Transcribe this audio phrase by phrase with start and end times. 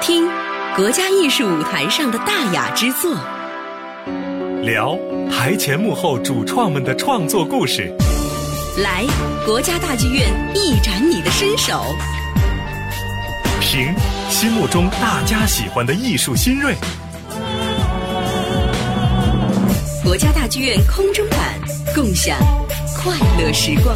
[0.00, 0.26] 听
[0.74, 3.14] 国家艺术舞台上的大雅之作，
[4.62, 4.96] 聊
[5.30, 7.94] 台前幕后主创们的创作故事，
[8.78, 9.04] 来
[9.44, 11.84] 国家大剧院一展你的身手，
[13.60, 13.94] 评
[14.30, 16.74] 心目中大家喜欢的艺术新锐。
[20.02, 21.38] 国家大剧院空中版，
[21.94, 22.38] 共享
[22.96, 23.94] 快乐时光。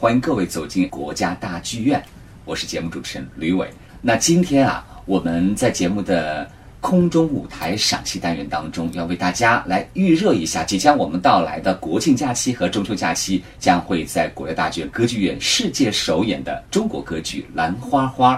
[0.00, 2.02] 欢迎各位走进国家大剧院，
[2.46, 3.68] 我是节目主持人吕伟。
[4.00, 6.50] 那今天啊，我们在节目的
[6.80, 18.36] 空中舞台赏析单元当中，要为大家来预热一下即将我们到来的国庆假期和中秋假期，将会在国家大剧院歌剧院世界首演的中国歌剧《兰花花》。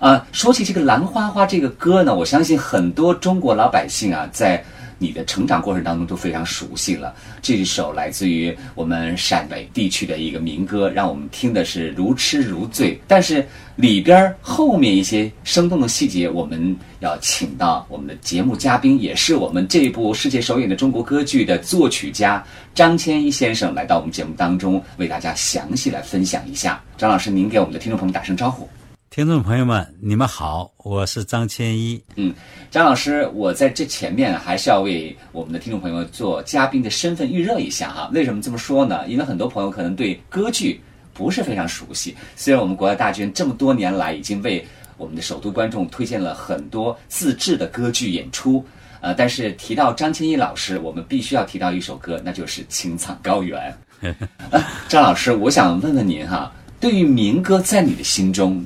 [0.00, 4.62] 呃，说起这个《兰花花》这个歌呢，我相信很多中国老百姓啊，在
[4.98, 7.14] 你的成长过程当中都非常熟悉了。
[7.40, 13.00] 这一首来自于我们陕北地区的一个民歌，让我们听的是如痴如醉。
[13.06, 26.82] 但是里边后面一些生动的细节，我们要请到我们的节目嘉宾，也是我们这部世界首演的中国歌剧的作曲家张千一先生，来到我们节目当中，为大家详细来分享一下。
[26.96, 28.68] 张老师，您给我们的听众朋友打声招呼。
[29.10, 32.00] 听众朋友们，你们好，我是张千一。
[32.16, 32.32] 嗯，
[32.70, 38.10] 张老师，我在这前面还是要为我们的听众朋友做嘉宾的身份预热一下哈。
[38.12, 39.08] 为什么这么说呢？
[39.08, 40.78] 因为很多朋友可能对歌剧
[41.14, 42.14] 不是非常熟悉。
[42.36, 44.64] 虽然我们国家大剧院这么多年来已经为
[44.98, 48.64] 我们的首都观众推荐了很多自制的歌剧演出，
[49.00, 53.74] 呃，但是提到张千一老师，我们必须要提到一首歌，那就是《青藏高原》。
[54.52, 58.64] 呃张老师，我想问问您哈，对于民歌在你的心中，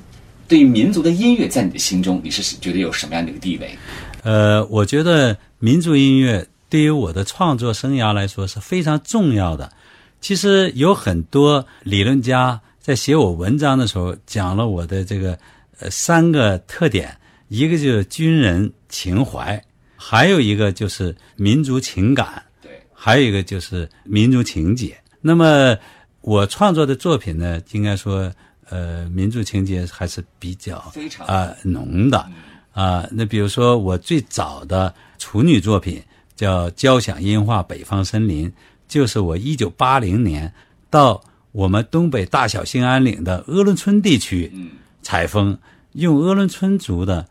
[0.53, 3.75] 对于民族的音乐在你的心中，你是觉得有什么样的一个地位？
[4.23, 9.73] 呃，我觉得民族音乐对于我的创作生涯来说是非常重要的。
[10.21, 15.39] 其实有很多理论家在写我文章的时候讲了我的这个
[15.79, 17.17] 呃三个特点，
[17.49, 19.59] 一个就是军人情怀，
[19.97, 24.95] 还有一个就是民族情感，对，还有一个就是民族情结。
[25.23, 25.75] 那么
[26.21, 28.31] 我创作的作品呢，应该说
[28.73, 30.79] 呃民族情节还是比较
[31.27, 32.27] 啊、浓的。
[32.73, 36.03] 啊、那比如说我最早的处女作品
[36.35, 38.49] 叫《交响音画北方森林》，
[38.89, 40.51] 就是我一九八零年
[40.89, 41.23] 到
[41.53, 44.71] 我们东北大小兴安岭的鄂伦春地区嗯。
[45.03, 45.59] 采风，
[45.93, 47.27] 用鄂伦春族的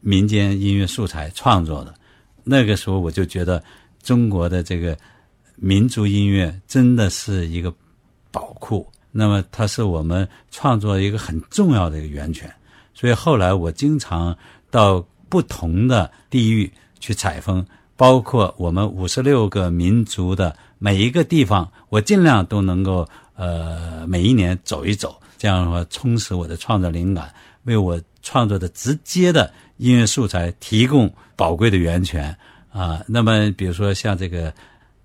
[0.00, 1.94] 民间音乐素材创作的。
[2.44, 3.64] 那个时候我就觉得
[4.02, 4.94] 中国的这个
[5.56, 7.74] 民族音乐真的是一个
[8.30, 12.52] 宝库，那么它是我们创作一个很重要的一个源泉。
[12.92, 14.36] 所以后来我经常
[14.70, 17.64] 到不同的地域去采风，
[17.96, 27.32] 包括我们五十六个民族的每一个地方，我尽量都能够呃每一年走一走，这样的话充实我的创作灵感，
[27.64, 32.36] 为我创作的直接的音乐素材提供宝贵的源泉
[32.72, 33.02] 啊。
[33.06, 34.52] 那么比如说像这个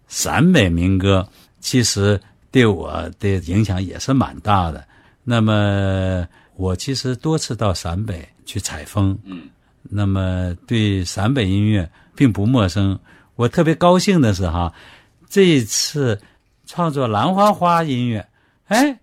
[0.08, 1.28] 陕北民歌，
[1.60, 2.20] 其实
[2.52, 4.84] 对我的影响也是蛮大的。
[5.24, 9.44] 那么我其实多次到陕北去采风，嗯，
[9.84, 13.00] 那么对陕北音乐并不陌生。
[13.36, 14.74] 我特别高兴的是哈，
[15.30, 16.20] 这一次
[16.66, 18.28] 创作《兰花花》音乐，
[18.68, 19.00] 哎，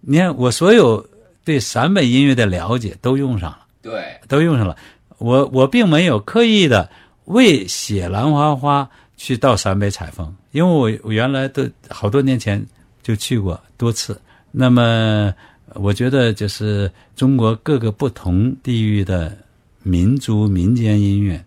[0.00, 1.06] 你看我所有
[1.44, 3.66] 对陕北音乐的了解都用上了。
[3.82, 4.76] 对，都用上了。
[5.18, 6.90] 我我并没有刻意的
[7.26, 8.82] 为写《兰花花》
[9.16, 12.64] 去到陕北采风，因为我我原来都好多年前
[13.06, 14.20] 就去过多次。
[14.50, 15.32] 那么
[15.74, 19.36] 我觉得就是中国各个不同地域的
[19.84, 21.40] 民族民间音乐，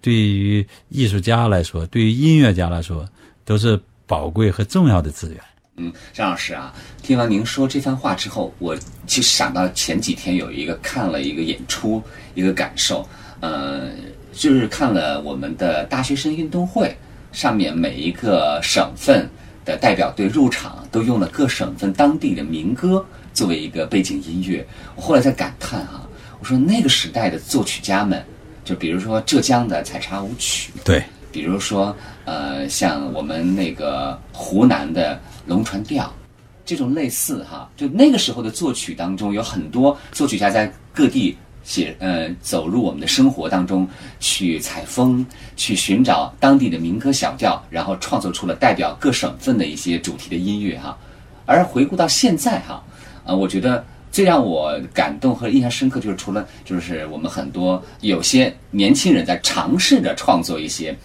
[0.00, 3.08] 对于艺术家来说，对于音乐家来说，
[3.44, 3.78] 都是
[4.08, 5.40] 宝贵和重要的资源。
[5.76, 8.76] 嗯，张老师啊，听完您说这番话之后，我
[9.06, 12.02] 其实想到前几天有一个看了一个演出，
[12.34, 13.92] 一个感受，呃，
[14.32, 16.92] 就是看了我们的大学生运动会，
[17.30, 19.30] 上面每一个省份
[19.68, 23.04] 的代表队入场都用了各省份当地的民歌
[23.34, 24.66] 作为一个背景音乐。
[24.96, 26.08] 我后来在感叹啊，
[26.40, 28.24] 我说那个时代的作曲家们，
[28.64, 31.94] 就比如说浙江的采茶舞曲，对，比如说
[32.24, 36.10] 呃，像我们那个湖南的龙船调，
[36.64, 41.36] 这种类似哈，就那个时候的作曲当中，有很多作曲家在各地
[41.68, 43.86] 写呃走入我们的生活当中
[44.18, 45.24] 去采风，
[45.54, 50.96] 去寻找当地的民歌小调，然后创作出了代表各省份的一些主题的音乐哈。
[51.44, 52.82] 而回顾到现在哈，
[53.24, 60.96] 呃，我觉得最让我感动和印象深刻，就是除了就是我们很多有些年轻人在尝试着创作一些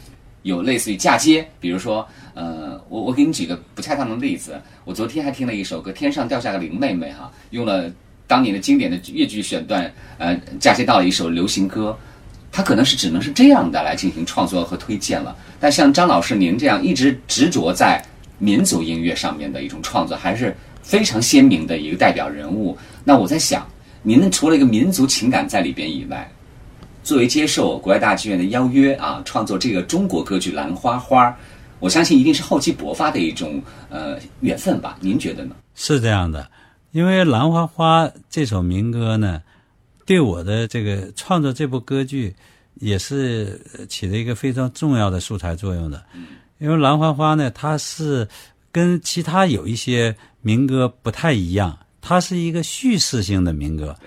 [0.44, 7.92] 有类似于嫁接，比如说，呃，我我给你举个不恰当的例子，我昨天还听了一首歌《天上掉下个林妹妹》哈，用了
[8.34, 11.96] 当年的经典的粤剧选段，呃，嫁接到了一首流行歌，
[12.52, 15.38] 它可能是只能是这样的来进行创作和推荐了。
[15.60, 18.04] 但像张老师您这样一直执着在
[18.40, 22.76] 民族音乐上面的一种创作，还是非常鲜明的一个代表人物。
[23.04, 23.68] 那我在想，
[24.02, 26.28] 您除了一个民族情感在里边以外，
[27.04, 31.28] 作为接受国外大剧院的邀约啊，创作这个中国歌剧《兰花花》，
[31.78, 34.98] 我相信一定是厚积薄发的一种呃缘分吧？
[35.00, 35.54] 您觉得呢？
[35.76, 36.50] 是这样的，
[36.94, 39.42] 因为《兰花花》这首民歌呢，
[40.06, 42.36] 对我的这个创作这部歌剧
[42.76, 43.60] 也是
[43.90, 46.06] 起了一个非常重要的素材作用的。
[46.60, 48.28] 因为《兰花花》呢，它是
[48.72, 53.98] 跟其他有一些民歌不太一样，它是一个叙事性的民歌。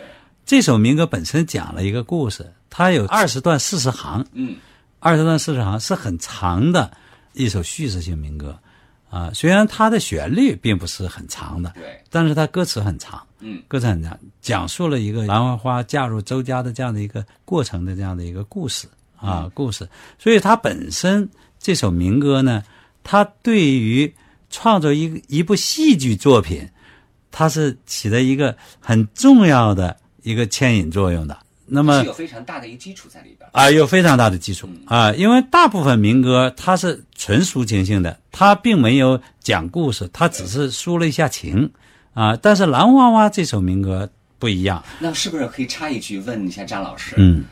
[0.45, 4.55] 这首民歌本身讲了一个故事，它有二十段四十行，嗯，
[5.01, 6.97] 二十段四十行是很长的
[7.33, 8.57] 一首叙事性民歌，
[9.17, 18.87] 啊，虽然它的旋律并不是很长的，对，但是它歌词很长，嗯，歌词很长，讲述了一个兰花花嫁入周家的这样的一个过程的这样的一个故事
[19.17, 21.29] 啊，故事，所以它本身
[21.59, 22.63] 这首民歌呢，
[23.03, 24.15] 它对于
[24.51, 26.69] 创作一一部戏剧作品，
[27.31, 29.97] 它是起了一个很重要的。
[30.27, 41.69] 一个牵引作用的，那么是有非常大的一个基础在里边啊，有非常大的基础啊，因为大部分民歌它是纯抒情性的，它并没有讲故事，它只是抒了一下情
[42.15, 42.37] 啊。
[42.37, 44.09] 但是《蓝花花》这首民歌
[44.39, 47.17] 不一样，那是不是可以插一句问一下张老师？
[47.19, 47.45] 嗯，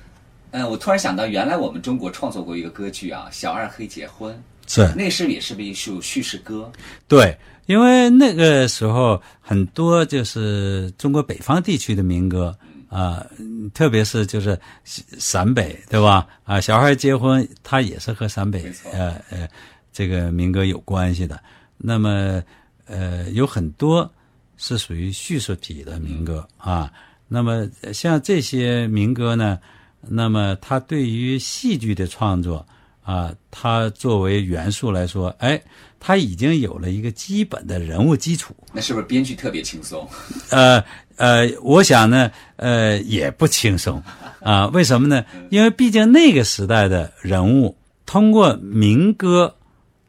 [0.52, 4.32] 呃，我突然想到，原来我们中国创作过一个歌剧啊，《小二黑结婚》，
[4.72, 6.70] 是那是也是不是一首叙事歌？
[7.08, 7.37] 对，
[7.67, 12.56] 因为那个时候很多就是中国北方地区的民歌。
[12.94, 13.26] 啊，
[13.75, 16.29] 特别是就是陕北，对吧？
[16.44, 19.49] 啊，小孩结婚，他也是和陕北呃呃
[19.93, 21.43] 这个民歌有关系的。
[21.76, 22.41] 那么
[22.87, 24.08] 呃，有很多
[24.56, 26.93] 是属于叙述体的民歌啊。
[27.26, 29.58] 那么像这些民歌呢，
[30.00, 32.64] 那么它对于戏剧的创作
[33.04, 35.62] 啊，它作为元素来说，哎，
[36.00, 38.52] 它已经有了一个基本的人物基础。
[38.72, 40.08] 那是不是编剧特别轻松？
[40.50, 40.82] 呃。
[41.16, 44.02] 呃，我想呢，呃，也不轻松，
[44.40, 45.24] 啊，为什么呢？
[45.48, 49.54] 因为毕竟那个时代的人物通过民歌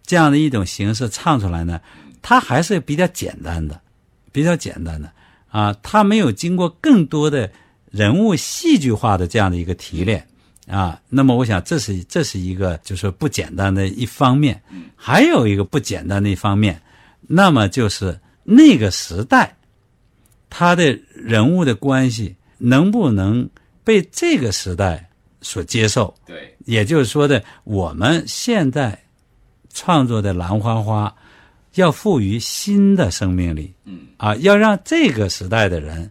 [0.04, 1.80] 这样的一种形式唱出来呢，
[2.24, 3.80] 他还是比较简单的，
[4.32, 5.12] 比较简单的，
[5.52, 7.52] 啊，他没有经过更多的
[7.92, 10.28] 人物戏剧化的这样的一个提炼，
[10.68, 14.62] 啊，那么我想这是这是一个就是不简单的一方面，
[14.96, 16.82] 还有一个不简单的一方面，
[17.22, 19.56] 那么就是那个时代。
[20.48, 23.50] 他的人物的关系能不能
[23.84, 25.10] 被这个时代
[25.42, 26.16] 所接受？
[26.26, 28.98] 对，也就是说的，我们现在
[29.74, 31.10] 创作的《兰花花》
[31.74, 33.74] 要赋予新的生命力。
[33.84, 36.10] 嗯，啊，要让这个时代的人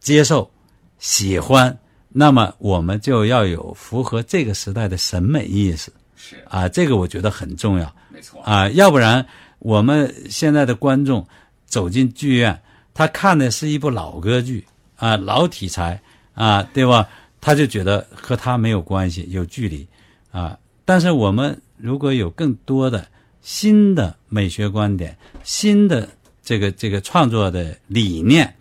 [0.00, 0.50] 接受、
[0.98, 1.76] 喜欢，
[2.16, 5.92] 那么我们就要有符合这个时代的审美意识。
[6.16, 7.92] 是啊，这个我觉得很重要。
[8.08, 9.26] 没错啊，要不然
[9.58, 11.26] 我们现在的观众
[11.66, 12.58] 走进剧院。
[12.94, 14.64] 他看的是一部老歌剧
[14.96, 16.00] 啊，老题材
[16.34, 17.08] 啊，对吧？
[17.40, 19.84] 他就觉得和他没有关系，有距离
[20.30, 20.56] 啊。
[20.84, 23.04] 但是我们如果有更多的
[23.42, 26.08] 新的美学观点、新的
[26.44, 28.54] 这个这个创作的理念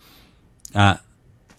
[0.74, 1.00] 啊，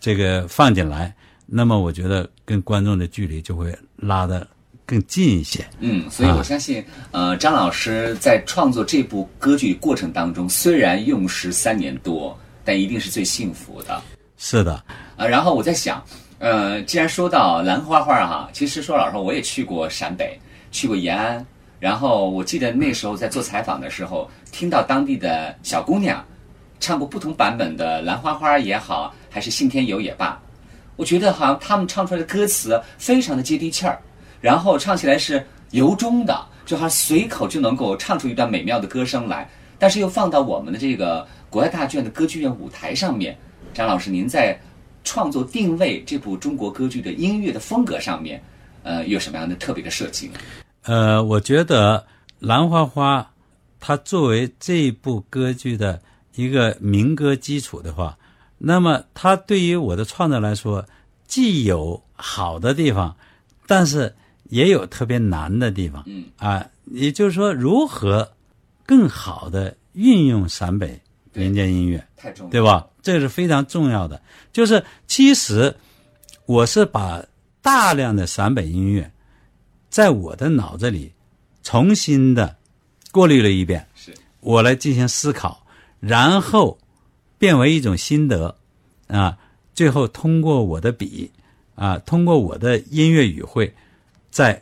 [0.00, 1.14] 这个放进来，
[1.46, 4.46] 那么我觉得跟观众的距离就会拉得
[4.86, 5.64] 更近一些。
[5.80, 12.36] 嗯，所以我相信，呃，张老师在创作这部歌剧过程当中，虽然用时三年多。
[12.66, 14.02] 但一定是最幸福的，
[14.38, 14.82] 是的，
[15.18, 16.02] 啊，然后我在想，
[16.38, 20.40] 呃，既然说到兰花花哈，其实说老实话，我也去过陕北，
[20.72, 21.44] 去过延安，
[21.78, 26.24] 然后我记得那时候在做采访的时候，听到当地的小姑娘
[26.80, 30.40] 唱过不同版本的兰花花也好，还是信天游也罢，
[30.96, 33.98] 我觉得好像他们唱出来的歌词非常的接地气儿，
[34.40, 39.48] 然后唱起来是由衷的，就好像随口就能够唱出一段美妙的歌声来，
[39.78, 41.26] 但是又放到我们的这个。
[41.50, 43.38] 国外大剧院的歌剧院舞台上面，
[43.72, 44.58] 张老师，您在
[45.04, 48.42] 创作定位这部中国歌剧的音乐的风格上面，
[48.82, 50.28] 呃，有什么样的特别的设计？
[50.82, 51.98] 呃，我觉得
[52.40, 53.20] 《兰花花》
[53.78, 56.02] 它作为这部歌剧的
[56.34, 58.18] 一个民歌基础的话，
[58.64, 60.84] 那么它对于我的创作来说，
[61.26, 63.14] 既有好的地方，
[63.66, 66.02] 但是也有特别难的地方。
[66.06, 68.32] 嗯啊，也就是说，如何
[68.86, 71.00] 更好的运用陕北。
[71.36, 72.86] 民间音乐太重要，对吧？
[73.02, 74.22] 这是非常重要的。
[74.52, 75.74] 就是其实
[76.46, 77.20] 我是把
[77.60, 79.10] 大量的陕北音乐
[79.90, 81.12] 在我的脑子里
[81.64, 82.56] 重新的
[83.10, 85.66] 过滤了一遍，是我来进行思考，
[85.98, 86.78] 然后
[87.44, 88.56] 变为一种心得
[89.06, 89.36] 啊，
[89.74, 91.30] 最后通过我的笔
[91.74, 93.70] 啊，通过我的音乐语汇
[94.30, 94.58] 再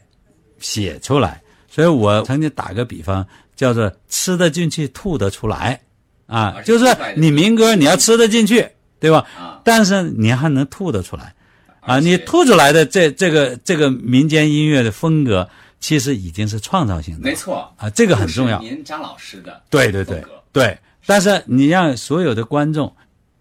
[0.58, 1.40] 写出来。
[1.70, 3.24] 所以我曾经打个比方，
[3.54, 5.80] 叫做吃得进去，吐得出来
[6.26, 6.84] 啊啊，就是
[7.14, 9.24] 你民歌你要吃得进去，对吧？
[9.38, 11.32] 啊，但是你还能吐得出来
[11.78, 12.00] 啊！
[12.00, 15.48] 你吐出来的这这个这个民间音乐的风格，
[15.78, 18.60] 其实已经是创造性的，没错啊，这个很重要。
[18.60, 20.20] 您张老师的对对对
[20.52, 22.94] 对，但是你让所有的观众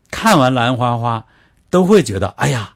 [0.10, 1.20] 看完《兰花花》，
[1.70, 2.74] 都会觉得，哎呀，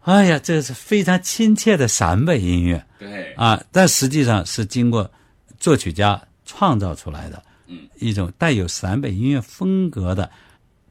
[0.00, 3.62] 哎呀，这是非常亲切的陕北音乐对啊！
[3.70, 5.10] 但实际上是经过
[5.58, 10.30] 作曲家创造出来的，嗯，一种带有陕北音乐风格的，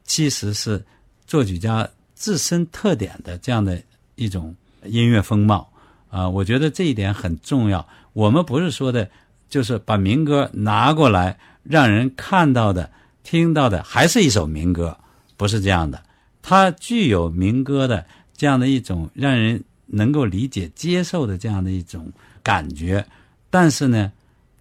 [0.04, 0.84] 其实是
[1.26, 3.80] 作曲家自身特点的这样的
[4.14, 5.70] 一种音乐风貌
[6.10, 6.28] 啊！
[6.28, 7.86] 我觉得这一点很重要。
[8.12, 9.08] 我们不是说的，
[9.48, 12.90] 就是把民歌拿过来让人看到的、
[13.22, 14.96] 听到的还是一首民歌，
[15.36, 16.02] 不是这样的。
[16.42, 18.04] 它具有民歌的
[18.36, 22.10] 这样的一种让人能够理解、接受的这样的一种
[22.42, 23.04] 感觉，
[23.48, 24.10] 但是呢，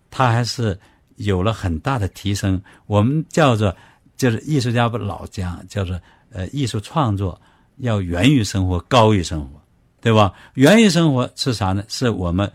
[0.10, 0.80] 它还是
[1.16, 2.62] 有了很大的提升。
[2.86, 3.76] 我们叫做，
[4.16, 6.00] 就是艺术家不老讲，叫做
[6.32, 7.40] 呃，艺术创作
[7.78, 9.62] 要源于生活，高于生活，
[10.02, 10.34] 对吧？
[10.54, 11.84] 源于生活是啥呢？
[11.88, 12.52] 是我们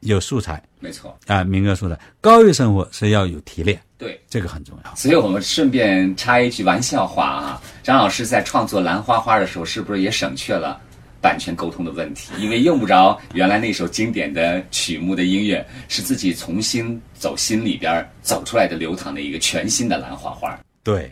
[0.00, 4.20] 有素材没错，啊，明哥说的；高于生活是要有提炼，对。
[4.28, 4.94] 这个很重要。
[4.96, 10.80] 所以我们顺便插一句玩笑话啊，张老师在创作《兰花花》的时候，是不是也省去了
[11.20, 12.32] 版权沟通的问题？
[12.38, 20.58] 因为用不着原来那首经典的曲目的音乐，是自己重新走心里边儿走出来的流淌的一个全新的兰花花。
[20.82, 21.10] 对，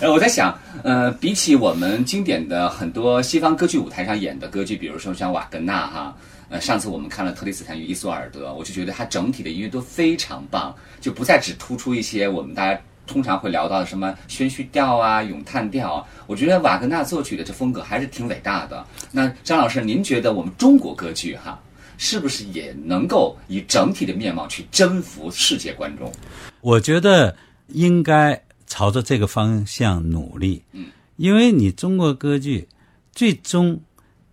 [0.00, 6.16] 呃，我在想，呃，比起我们经典的很多西方歌剧舞台上演的歌剧，比如说像瓦格纳哈，
[6.50, 16.04] 呃，上次我们看了《特里斯坦与伊索尔德》，我就觉得它整体的音乐都非常棒，就不再只突出一些我们大家通常会聊到的什么宣叙调啊、咏叹调啊。
[16.26, 18.84] 我觉得瓦格纳作曲的这风格还是挺伟大的。
[19.12, 21.56] 那张老师，您觉得我们中国歌剧哈，
[21.98, 26.12] 是不是也能够以整体的面貌去征服世界观众？
[26.60, 27.36] 我觉得
[27.68, 30.60] 应该朝着这个方向努力。
[30.72, 32.66] 嗯，因为你中国歌剧
[33.12, 33.80] 最终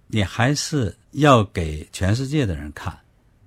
[0.07, 2.95] 你还是要给全世界的人看，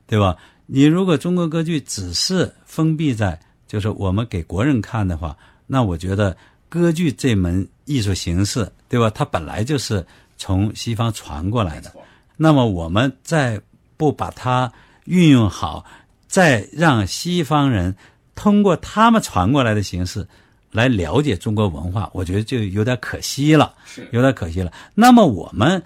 [0.07, 0.37] 对吧？
[0.67, 5.37] 你如果中国歌剧只是封闭在就是我们给国人看的话，
[5.67, 6.37] 那我觉得
[6.69, 9.09] 歌剧这门艺术形式，对吧？
[9.11, 10.05] 它本来就是
[10.37, 11.93] 从西方传过来的。
[12.37, 13.61] 那么我们再
[13.97, 14.73] 不把它
[15.05, 15.85] 运用好，
[16.27, 17.95] 再让西方人
[18.35, 20.27] 通过他们传过来的形式
[20.73, 24.73] 来了解中国文化，我觉得就有点可惜了，是有点可惜了。
[24.95, 25.81] 那么我们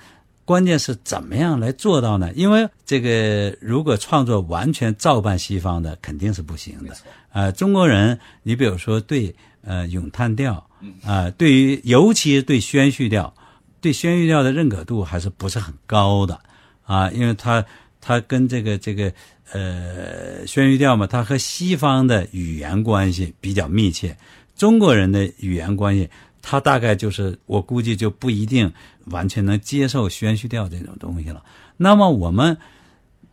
[0.45, 2.31] 关键是怎么样来做到呢？
[2.35, 6.83] 因为这个如果创作完全照搬西方的，肯定是不行的。
[6.83, 10.69] 没错，呃，中国人，你比如说对呃咏叹调，
[11.03, 13.33] 啊、对于尤其是对宣叙调，
[13.81, 16.39] 对宣叙调的认可度还是不是很高的
[16.85, 17.65] 啊，因为它
[18.01, 19.11] 它跟这个这个
[19.53, 24.15] 呃宣叙调嘛，它和西方的语言关系比较密切，
[24.55, 26.11] 中国人的语言关系。
[26.47, 28.71] 他大概就是，我估计就不一定
[29.07, 31.43] 完全能接受宣叙调这种东西了。
[31.77, 32.57] 那么我们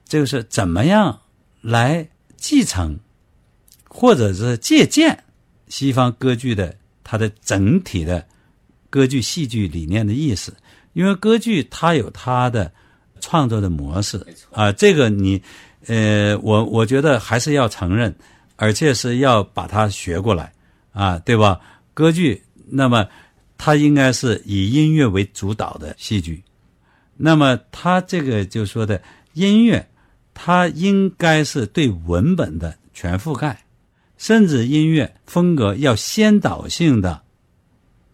[0.05, 1.19] 就是怎么样
[1.61, 2.99] 来继承
[3.87, 5.23] 或者是借鉴
[5.67, 8.25] 西方歌剧的它的整体的
[8.89, 10.53] 歌剧戏剧理念的意思，
[10.93, 12.71] 因为歌剧它有它的
[13.19, 15.41] 创作的模式啊，这个你
[15.87, 18.13] 呃，我我觉得还是要承认，
[18.55, 20.51] 而且是要把它学过来
[20.91, 21.59] 啊，对吧？
[21.93, 23.07] 歌剧那么
[23.63, 26.41] 它应该是以音乐为主导的戏剧，
[27.15, 28.99] 那么它这个就说的
[29.33, 29.87] 音乐，
[30.33, 33.63] 它应该是对文本的全覆盖，
[34.17, 37.21] 甚至音乐风格要先导性的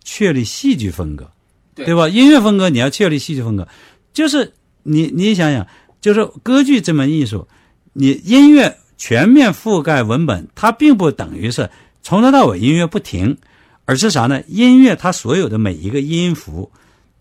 [0.03, 1.31] 确立戏剧风格，
[1.73, 1.85] 对。
[1.85, 2.09] 对吧？
[2.09, 3.65] 音乐风格你要确立戏剧风格，
[4.11, 4.51] 就是
[4.83, 5.65] 你你想想，
[6.01, 7.47] 就是歌剧这门艺术，
[7.93, 11.69] 你音乐全面覆盖文本，它并不等于是
[12.03, 13.37] 从头到尾音乐不停，
[13.87, 14.43] 而是啥呢？
[14.49, 16.69] 音乐它所有的每一个音符，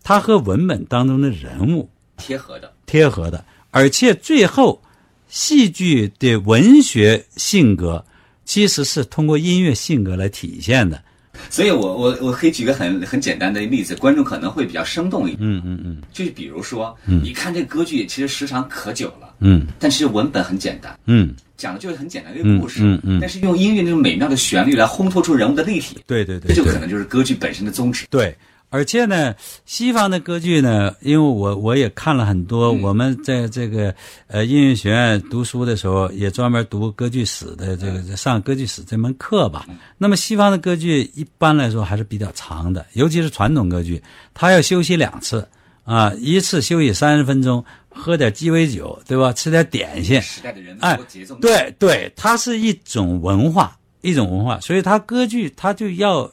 [0.03, 2.73] 它和文本当中的人物贴合的。
[2.85, 4.83] 贴合的，而且最后
[5.29, 8.05] 戏剧的文学性格
[8.43, 11.01] 其实是通过音乐性格来体现的。
[11.49, 15.39] 所以我我我可以举个很很简单的例子，观众可能会比较生动一点。
[15.41, 22.81] 嗯嗯嗯就是比如说，你看这个歌剧，其实时长可久了，嗯但其实文本很简单，嗯，讲的就是很简单的一个故事。
[22.83, 28.05] 嗯嗯嗯但是用音乐那种美妙的旋律来烘托出人物的立体，对对对，对这就可能就是歌剧本身的宗旨。
[28.09, 28.35] 对，
[28.69, 29.33] 而且呢，
[29.65, 33.95] 西方的歌剧呢，因为我我也看了很多，我们在这个
[34.27, 39.65] 呃音乐学院读书的时候，也专门读歌剧史的这个上歌剧史这门课吧。
[39.97, 45.47] 那么西方的歌剧一般来说还是比较长的，尤其是传统歌剧，它要休息两次
[45.83, 49.31] 啊，一次休息三十分钟，喝点鸡尾酒，对吧？
[49.31, 50.21] 吃点点心。
[50.21, 56.29] 时代的人哎多节奏，对对，它是一种文化，一种文化，所以它歌剧它就要，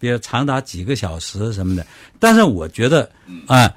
[0.00, 1.86] 比如长达几个小时什么的。
[2.18, 3.08] 但是我觉得，
[3.46, 3.72] 啊、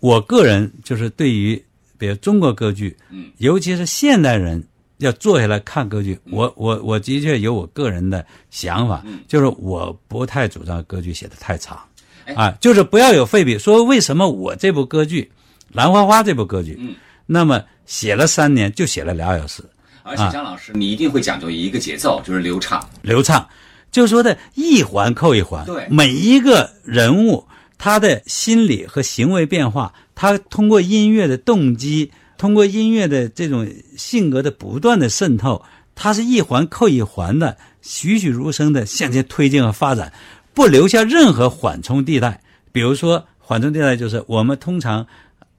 [0.00, 1.62] 我个人就是对于
[1.98, 4.62] 比如中国歌剧，嗯，尤其是现代人
[4.98, 11.78] 要坐下来看歌剧，我我我的确有我个人的想法，就是我不太主张歌剧写的太长，
[12.24, 13.58] 哎啊，就是不要有废笔。
[13.58, 15.22] 说为什么我这部歌剧
[15.72, 16.94] 《兰花花》这部歌剧，嗯，
[17.26, 19.62] 那么写了三年就写了俩小时。
[20.02, 22.88] 而且张老师，你一定会讲究一个节奏，就是流畅。
[23.02, 23.44] 流畅，
[23.90, 27.46] 就说的一环扣一环，对每一个人物
[27.78, 33.66] 他的心理和行为变化，他通过音乐的动机，通过音乐的这种
[33.96, 35.62] 性格的不断的渗透，
[35.94, 40.12] 它是一环扣一环的，栩栩如生的向前推进和发展，
[40.52, 42.40] 不留下任何缓冲地带。
[42.72, 45.06] 比如说，缓冲地带就是我们通常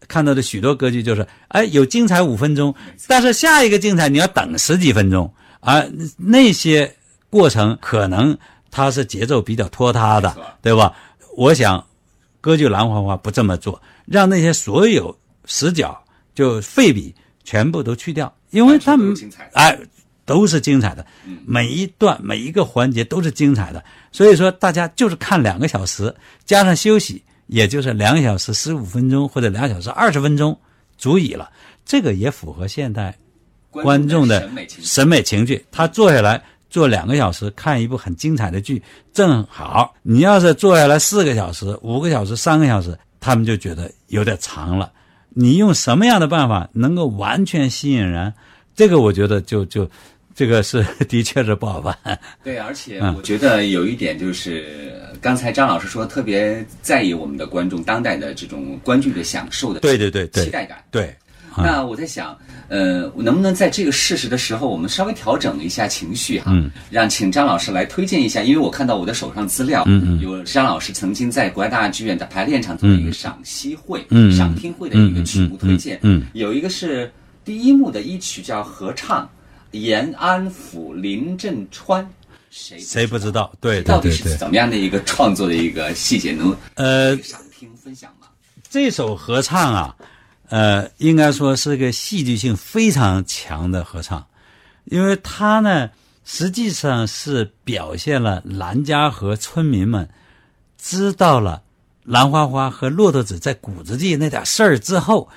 [0.07, 2.75] 看到的许多歌剧，就是哎有精彩五分钟，
[3.07, 5.83] 但是下一个精彩你要等十几分钟啊，
[6.17, 6.93] 那些
[7.29, 8.37] 过程可能
[8.71, 10.93] 它是节奏比较拖沓的，对吧？
[11.35, 11.85] 我想
[12.41, 16.03] 歌剧《兰花花》不这么做，让那些所有死角
[16.33, 19.15] 就废笔全部都去掉，因为他们
[19.53, 19.77] 哎
[20.25, 21.05] 都是精彩的，
[21.45, 23.83] 每一段每一个环节都是精彩的。
[24.11, 26.13] 所以说，大家就是看两个小时，
[26.45, 30.59] 加上休息，也就是两个小时十五分钟或者两小时二十分钟，
[30.97, 31.49] 足以了。
[31.85, 33.17] 这个也符合现代
[33.71, 34.85] 观众的审美情绪。
[34.85, 35.65] 审美情趣。
[35.71, 38.81] 他坐下来坐两个小时看一部很精彩的剧，
[39.13, 39.95] 正好。
[40.01, 44.91] 你要是坐下来四个小时、五个小时、三个小时，他们就觉得有点长了。
[45.29, 48.33] 你用什么样的办法能够完全吸引人？
[48.75, 49.89] 这个我觉得就就
[50.35, 51.95] 这个是的确是不好办。
[52.43, 60.83] 对，而且嗯我觉得有一点就是，刚才张老师说特别在意我们的观众当代的这种观剧的享受的对对对对期待感。
[60.91, 61.15] 对，
[61.57, 66.69] 那我在想，呃，能不能在这个事实的时候，我们稍微调整一下情绪哈，嗯。
[66.89, 70.19] 让请张老师来推荐一下，因为我看到我的手上资料，嗯嗯。
[70.21, 77.11] 有张老师曾经在国家大剧院的排练场做了一个赏析会、赏听会的一个曲目推荐，嗯有一个是
[77.43, 79.29] 第一幕的一曲叫合唱
[79.71, 82.07] 延安府临镇川，
[82.49, 83.51] 谁谁不知道？
[83.59, 84.11] 对对到底。
[84.11, 88.27] 是怎么样的一个创作的一个细节，能呃，赏听分享吗？
[88.69, 89.95] 这首合唱啊，
[90.49, 94.25] 呃，应该说是个戏剧性非常强的合唱，
[94.85, 95.89] 因为它呢，
[96.23, 100.07] 实际上是表现了兰家河村民们
[100.77, 101.61] 知道了
[102.03, 105.27] 兰花花和骆驼子在谷子地那点事儿之后，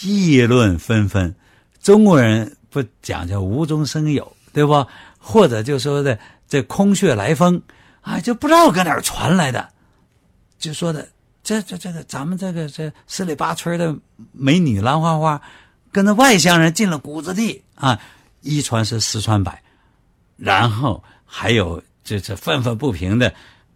[0.00, 1.34] 议论纷纷。
[1.82, 4.86] 中国人不讲究无中生有，对吧？
[5.18, 7.60] 或者就说的这空穴来风
[8.00, 9.68] 啊，就不知道搁哪儿传来的，
[10.58, 11.06] 就说的
[11.44, 13.94] 这这这个咱们这个这十里八村的
[14.32, 15.40] 美女兰花花，
[15.92, 18.00] 跟那外乡人进了谷子地啊，
[18.40, 19.62] 一传十，十传百，
[20.38, 23.32] 然后还有这这愤愤不平的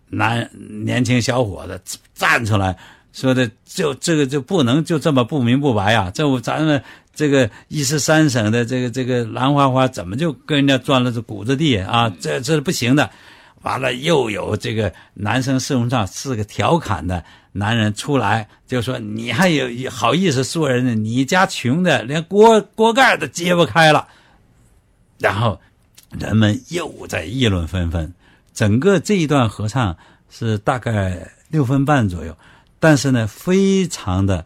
[0.08, 0.50] 男
[0.84, 2.76] 年轻小伙子站出来
[3.12, 6.10] 说的，就这个就不能就这么不明不白啊！
[6.14, 6.82] 这我咱们
[7.14, 12.08] 这个一十三省的这个这个兰花花怎么就跟人家钻了这谷子地啊？
[12.18, 13.10] 这这是不行的。
[13.62, 20.94] 完了，又有这个男生四重唱是个调侃的男人出来，就说你还有好意思说人家？
[20.94, 24.06] 你家穷的连锅锅盖都揭不开了。
[25.18, 25.60] 然后
[26.18, 28.12] 人们又在议论纷纷。
[28.54, 29.96] 整个这一段合唱
[30.30, 32.36] 是大概六分半左右，
[32.80, 34.44] 但是呢，非常的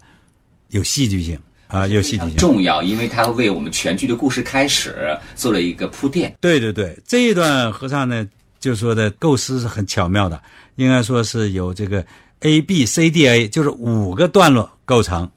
[0.68, 2.36] 有戏剧性啊，有戏剧性。
[2.36, 6.34] 重要，因为它为我们全剧的故事开始做了一个铺垫。
[6.40, 8.26] 对对对，这一段合唱呢，
[8.62, 10.40] 就说的构思是很巧妙的，
[10.76, 12.06] 应该说是有这个
[12.40, 15.28] A B C D A，就是五个段落构成。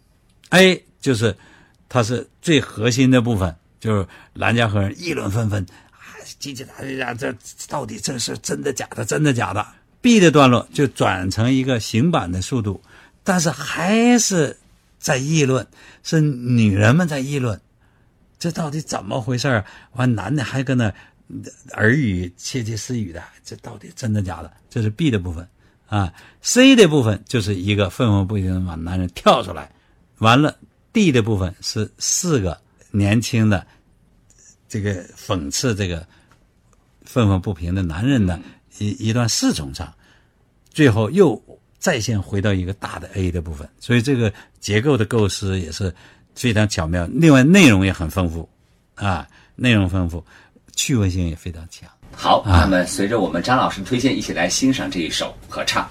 [0.52, 1.36] A 就是
[1.90, 5.98] 它是最核心的部分，就是兰家河人议论纷纷啊，
[6.40, 7.36] 叽叽喳喳，这
[7.68, 9.04] 到底这是真的假的？
[9.04, 9.66] 真的假的
[10.02, 12.80] ？B 的段落就转成一个行板的速度，
[13.24, 14.56] 但是还是
[15.00, 15.66] 在议论，
[16.04, 17.60] 是女人们在议论。
[18.38, 19.66] 这到底怎么回事儿？
[19.94, 20.94] 完，男的还跟那
[21.74, 24.52] 耳语窃窃私语的，这到底真的假的？
[24.70, 25.48] 这是 B 的部分
[25.88, 26.14] 啊。
[26.42, 29.72] C 的部分就是一个愤愤不平的把男人跳出来，
[30.20, 30.56] 完了
[30.94, 32.60] D 的部分是四个
[32.92, 33.66] 年轻的
[34.70, 36.06] 这个讽刺这个
[37.04, 38.40] 愤愤不平的男人的
[38.78, 39.94] 一一段四重唱，
[40.70, 41.42] 最后又
[41.80, 45.94] 再现回到一个大的 A 的部分，所以这个结构的构思也是
[46.36, 47.08] 非常巧妙。
[47.08, 48.48] 另外内容也很丰富，
[48.96, 50.26] 啊，内容丰富，
[50.76, 51.90] 趣味性也非常强。
[52.16, 55.90] 好，啊那么随着我们张老师推荐，一起来欣赏这一首合唱。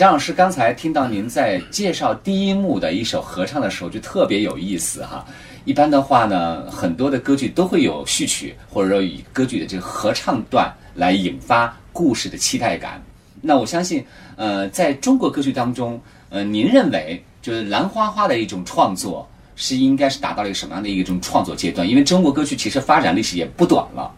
[0.00, 5.22] 张老师，刚才听到您在介绍第一幕的一首合唱的时候，就特别有意思哈。
[5.66, 12.98] 一般的话呢，很多的歌剧都会有序曲，或者说以歌剧的这个合唱段来引发故事的期待感。
[13.42, 14.02] 那我相信，
[14.36, 21.86] 呃，在中国歌剧当中，呃，您认为就是兰花花的一种创作是应该是达到了一个什么样的一种创作阶段？
[21.86, 24.10] 因为中国歌剧其实发展历史也不短了。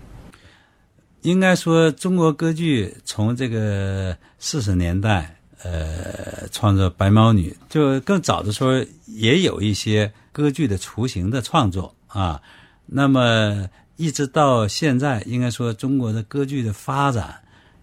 [1.23, 8.72] 应该说，中国歌剧从这个四十年代，呃，创作《白毛女》，就更早的时候
[9.07, 12.40] 也有一些歌剧的雏形的创作啊。
[12.87, 17.35] 那么一直到现在，应该说中国的歌剧的发展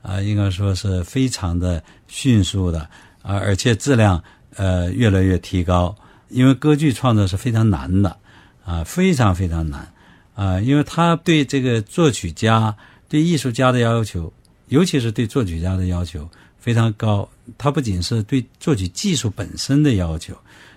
[0.02, 2.82] 啊，应该说是非常的迅速的
[3.22, 4.24] 啊，而且质量
[4.56, 5.96] 呃越来越提高。
[6.30, 8.18] 因为歌剧创作是非常难的
[8.64, 9.92] 啊，非常非常难
[10.36, 12.76] 啊，因为他对这个作曲家。
[13.12, 14.32] 对艺术家的要求，
[14.68, 17.28] 尤其是对作曲家的要求非常高。
[17.58, 20.36] 它不仅是对作曲技术本身的要求，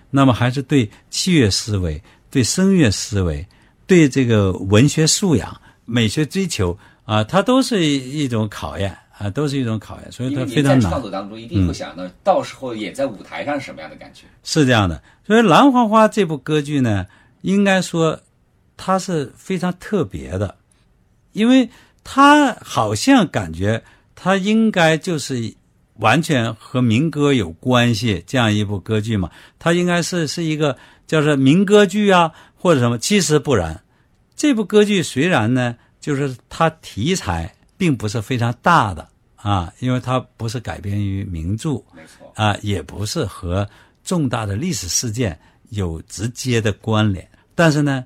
[0.09, 3.45] 那么还是对器乐思维、对声乐思维、
[3.85, 10.11] 对这个文学素养、美学追求啊，它都是一种考验啊，都是一种考验。
[10.11, 11.01] 所以因它非常难创。
[11.01, 14.25] 作当中一定会想到，到时候演在舞台上是什么样的感觉？
[14.43, 17.05] 是这样的，所以《蓝花花》这部歌剧呢，
[17.41, 18.19] 应该说
[18.75, 20.55] 它是非常特别的，
[21.33, 21.69] 因为
[22.03, 23.83] 它好像感觉
[24.15, 25.53] 它应该就是
[25.97, 29.29] 完全和民歌有关系这样一部歌剧嘛，
[29.59, 33.83] 它应该是是一个叫做民歌剧啊或者什么，其实不然。
[34.35, 41.81] 这部歌剧虽然呢，就是它题材并不是非常大的啊，因为它不是改编于名著，
[42.33, 43.67] 啊，也不是和
[44.03, 48.03] 重大的历史事件有直接的关联，但是呢，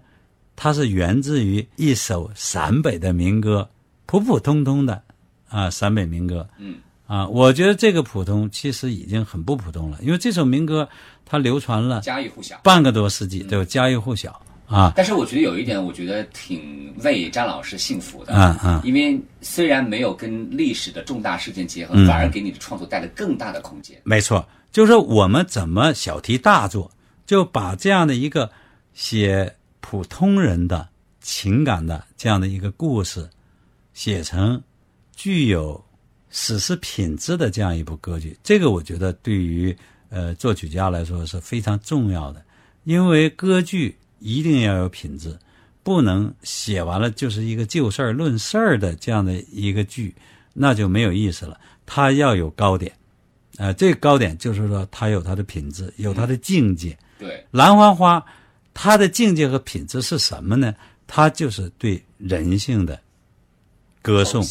[0.55, 3.67] 它是源自于一首陕北的民歌，
[4.05, 5.01] 普普通通的
[5.47, 6.47] 啊，陕北民歌。
[6.57, 6.75] 嗯，
[7.07, 10.87] 啊，我觉得这个普通其实已经很不普通了，因为这首民歌
[11.25, 12.59] 它流传了家喻户晓。
[12.63, 13.63] 半个多世纪，对吧？
[13.63, 14.91] 家喻户晓啊。
[14.93, 23.97] 但是我觉得有一点，我觉得挺为张老师幸福的，嗯嗯因为虽然没有跟历史的重大事件结合，嗯反而给你的创作带来更大的空间。
[24.03, 26.91] 没错，就是说我们怎么小题大做，
[27.25, 28.51] 就把这样的一个
[28.93, 30.89] 写普通人的
[31.21, 33.29] 情感的这样的一个故事，
[33.93, 34.61] 写成
[35.15, 35.81] 具有
[36.29, 38.37] 史诗品质的这样一部歌剧。
[38.43, 39.75] 这个我觉得对于
[40.09, 42.43] 呃作曲家来说是非常重要的，
[42.83, 45.37] 因为歌剧一定要有品质，
[45.83, 50.13] 不能写完了就是一个就事儿论事儿的这样的一个剧，
[50.53, 51.59] 那就没有意思了。
[51.85, 52.91] 它要有高点，
[53.57, 56.97] 啊、这个高点就是说它有它的品质，有它的境界。
[57.17, 58.23] 对，兰花花，
[58.73, 60.75] 它的境界和品质是什么呢？
[61.07, 62.99] 它就是对人性的
[64.07, 64.41] 歌颂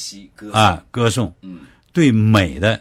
[0.52, 2.78] 啊，歌颂，嗯，对美的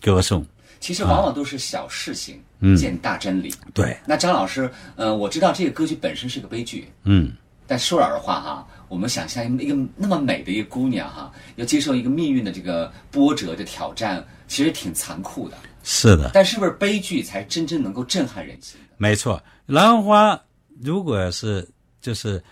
[0.00, 0.44] 歌颂。
[0.80, 3.54] 其实往往都是小事情嗯见大真理。
[3.74, 7.32] 对，那张老师，呃，我知道这个歌剧本身是个悲剧，嗯，
[7.66, 15.56] 但说老实话哈，我们想象一个那么美的一个姑娘哈，要接受一个命运的这个波折的挑战，其实挺残酷的。
[15.84, 18.80] 是的，但是不是悲剧才真正能够震撼人心？
[18.96, 19.42] 没错。
[19.66, 20.40] 兰花
[20.80, 21.68] 如果是
[22.00, 22.42] 就是，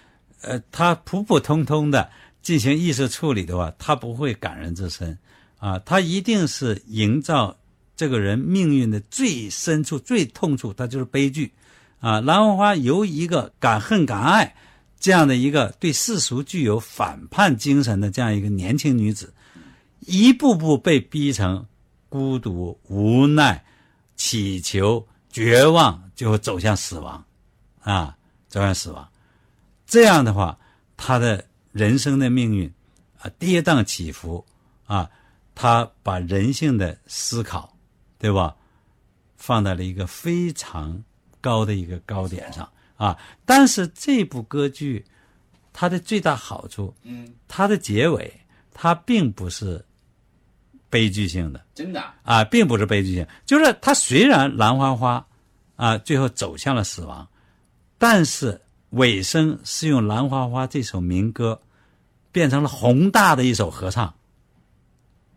[0.42, 2.08] 呃，它普普通通的
[2.42, 5.18] 进行艺术处理的话，它不会感人至深
[5.58, 7.56] 啊，它一定是营造
[7.96, 11.52] 这个人命运的最深处、最痛处，它就是悲剧
[12.00, 12.20] 啊。
[12.20, 14.54] 兰花花由一个敢恨敢爱
[14.98, 19.32] 这样的一个对世俗具有反叛精神的这样一个年轻女子，
[20.00, 21.66] 一步步被逼成
[22.08, 23.64] 孤独、无奈、
[24.16, 27.24] 乞求、绝望，就走向死亡，
[27.82, 28.16] 啊，
[28.48, 29.06] 走向死亡。
[29.86, 30.58] 这样的话，
[30.96, 32.72] 他的人生的命运
[33.18, 34.44] 啊，跌宕起伏
[34.86, 35.10] 啊，
[35.54, 37.76] 他把人性的思考，
[38.18, 38.56] 对吧，
[39.36, 41.02] 放在了一个非常
[41.40, 43.16] 高的一个高点上啊。
[43.44, 45.04] 但是这部歌剧，
[45.72, 48.32] 它的最大好处，嗯，它的结尾，
[48.72, 49.84] 它并不是
[50.88, 51.64] 悲剧性的。
[51.74, 55.24] 真的，啊，并不是悲剧性，就是它虽然兰花花
[55.76, 57.28] 啊最后走向了死亡，
[57.96, 61.62] 但是尾声是用兰花花这首民歌
[62.32, 64.14] 变成了宏大的一首合唱，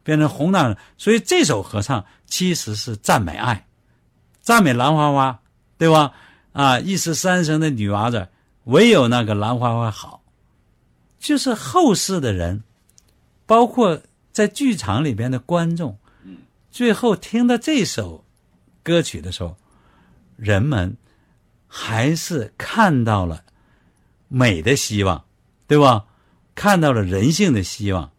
[0.04, 3.68] 变成宏大的，所以这首合唱其实是赞美爱，
[4.42, 5.40] 赞美兰花花，
[5.78, 6.14] 对吧？
[6.52, 8.28] 啊，一十三生的女娃子，
[8.66, 10.24] 唯有那个兰花花好，
[11.20, 12.64] 就是后世的人，
[13.46, 15.98] 包括在剧场里边的观众。
[16.70, 18.26] 最后听到这首
[18.82, 19.56] 歌曲的时候，
[20.36, 20.96] 人们
[21.68, 23.43] 还是看到了
[24.36, 25.24] 美的希望，
[25.68, 26.06] 对吧？
[26.56, 28.12] 看到了人性的希望，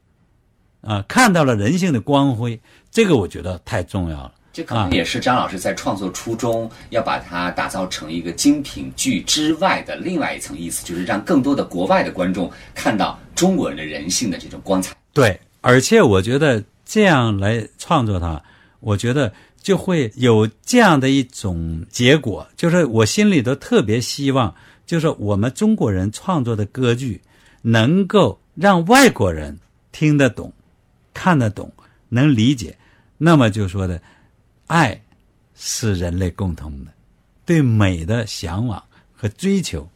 [0.81, 4.33] 啊，看到了人性的光辉，这个我觉得太重要了。
[4.53, 14.95] 这可能也是张老师在创作初衷要把它打造成一个精品剧之外的另外一层意思，就是让更多的国外的观众看到中国人的人性的这种光彩。
[15.13, 18.41] 对，而且我觉得这样来创作它，
[18.79, 24.55] 我觉得就会有这样的一种结果，就是我心里头特别希望，
[24.87, 27.21] 就是我们中国人创作的歌剧
[27.63, 29.59] 能够让外国人
[29.93, 30.53] 听得懂、
[31.13, 31.73] 看得懂、
[32.09, 32.77] 能理解。
[33.17, 34.01] 那么就说的，
[34.67, 35.01] 爱
[35.55, 36.91] 是人类共同的，
[37.47, 38.83] 对美的向往
[39.15, 39.89] 和追求，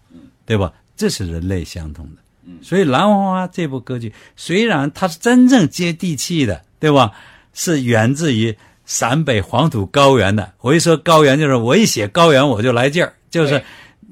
[0.47, 0.73] 对吧？
[0.97, 2.23] 这是人类相同的。
[2.63, 7.13] 所以《兰花花》这部歌剧虽然它是真正接地气的，对吧？
[7.53, 10.55] 是源自于陕北黄土高原的。
[10.61, 13.63] 我一说高原，就是我一写高原我就来劲儿，就是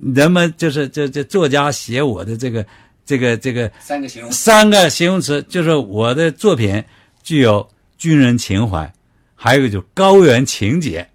[0.00, 2.64] 人们就是这这作家写我的这个
[3.04, 6.84] 这个这个三个形容词，三个形容词，就是我的作品
[7.22, 8.92] 具有军人情怀，
[9.34, 11.08] 还有一个就是高原情节，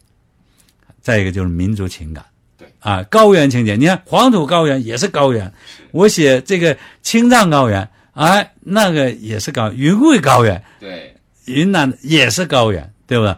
[1.00, 2.26] 再一个就是民族情感。
[2.58, 5.54] 对啊，高原情节，你看黄土高原也是高原，
[5.92, 11.16] 我写这个青藏高原，哎，那个也是高，云贵高原，对，
[11.46, 13.38] 云南也是高原，对吧？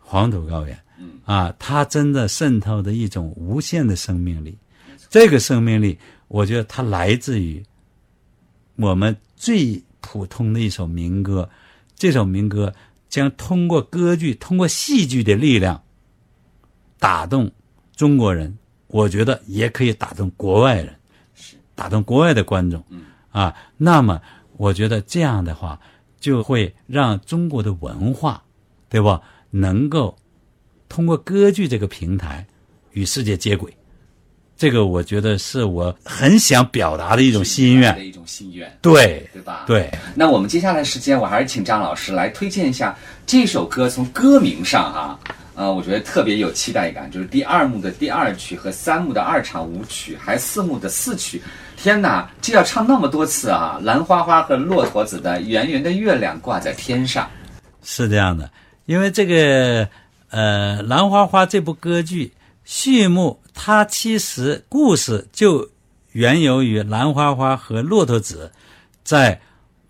[0.00, 4.56] 黄土高原嗯，啊，它真的渗透着一种无限的生命力。
[5.08, 7.64] 这个生命力，我觉得它来自于
[8.76, 11.48] 我们最普通的一首民歌。
[11.96, 12.72] 这首民歌
[13.08, 15.82] 将通过歌剧、通过戏剧的力量，
[16.98, 17.50] 打动
[17.96, 18.56] 中国人。
[18.86, 20.94] 我觉得也可以打动国外人，
[21.74, 22.82] 打动国外的观众。
[23.30, 24.22] 啊，那么
[24.56, 25.78] 我觉得这样的话，
[26.18, 28.42] 就会让中国的文化，
[28.88, 29.20] 对吧？
[29.50, 30.16] 能够
[30.88, 32.46] 通过歌剧这个平台
[32.92, 33.76] 与世界接轨。
[34.58, 37.94] 这个我觉得是我很想表达的一种心愿。
[37.94, 39.62] 的一种心愿，对对吧？。
[39.68, 43.88] 对，那我们接下来时间，我还是请张老师来推荐一下这首歌。
[43.88, 45.18] 从歌名上啊、
[45.54, 51.40] 呃，我觉得特别有期待感，就是第二幕的第二曲和三幕的二场舞曲，还四幕的四曲。
[51.76, 53.78] 天哪，这要唱那么多次啊！
[53.84, 57.30] 兰花花和骆驼子的圆圆的月亮挂在天上，
[57.84, 58.50] 是这样的。
[58.86, 59.88] 因为这个
[60.30, 62.32] 呃《兰花花》这部歌剧
[62.64, 65.68] 序幕，它其实故事就
[66.12, 68.52] 缘由于兰花花和骆驼子
[69.02, 69.38] 在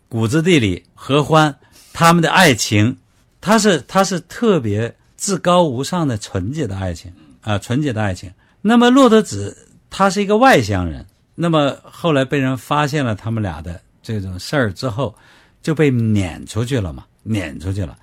[0.09, 1.55] 谷子地里合欢，
[1.93, 2.97] 他们的爱情，
[3.43, 8.33] 它是它是特别至高无上的纯洁的爱情啊，纯洁的爱情。
[8.63, 11.05] 那么骆驼子他是一个外乡人。
[11.35, 15.15] 那么后来被人发现了他们俩的这种事儿之后，
[15.63, 17.97] 就被撵出去了嘛，撵出去了。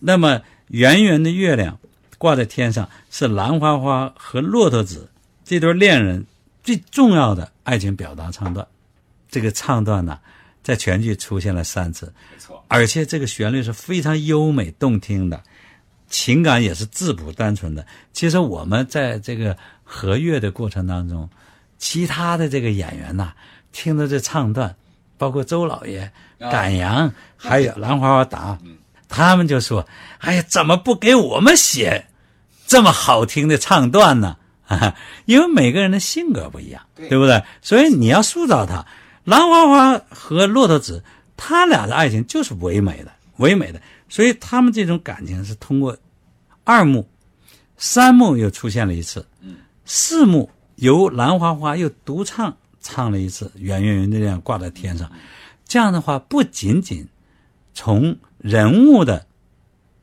[0.00, 1.78] 那么圆圆的月亮
[2.18, 5.10] 挂在天上，是兰花花和骆驼子
[5.44, 6.24] 这对恋人
[6.62, 8.66] 最重要的爱情表达唱段。
[9.28, 10.18] 这个唱段呢，
[10.62, 15.42] 在全剧出现了三次，没错，而且这个旋律是非常优美动听的，
[16.08, 17.84] 情感也是质朴单纯的。
[18.12, 21.28] 其实我们在这个和乐的过程当中，
[21.78, 23.34] 其他的这个演员呐、
[23.72, 24.74] 听到这唱段，
[25.18, 28.56] 包括周老爷、啊赶羊，还有兰花花达，
[29.14, 29.86] 他们就说
[30.18, 32.06] ：“哎呀，怎么不给我们写
[32.66, 34.96] 这么好听的唱段呢？”啊，
[35.26, 37.42] 因为每个人的性格不一样，对对不对？
[37.62, 38.84] 所以你要塑造他。
[39.24, 41.02] 兰花花和骆驼子，
[41.36, 43.80] 他俩的爱情就是唯美的，唯美的。
[44.08, 45.96] 所以他们这种感情是通过
[46.64, 47.08] 二幕、
[47.76, 49.24] 三幕又出现了一次，
[49.84, 55.08] 四幕由兰花花又独唱唱了一次《圆圆圆的月亮挂在天上》。
[55.66, 57.06] 这样的话，不仅仅
[57.72, 59.24] 从人物的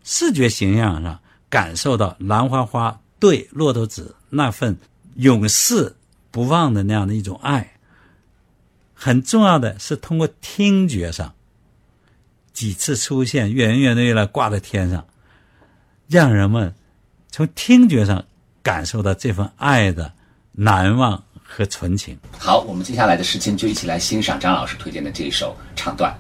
[0.04, 4.76] 视觉形象上感受到兰花花对骆驼子那份
[5.14, 5.96] 永世
[6.32, 7.74] 不忘的那样的一种爱，
[8.96, 11.36] 很重要的是通过听觉上
[12.52, 15.06] 几次出现圆圆的月亮挂在天上，
[16.08, 16.74] 让人们
[17.30, 18.26] 从听觉上
[18.64, 20.12] 感受到这份爱的
[20.54, 22.18] 难忘和纯情。
[22.40, 26.20] 好，我们接下来的时间就一起来欣赏张老师推荐的这一首唱段。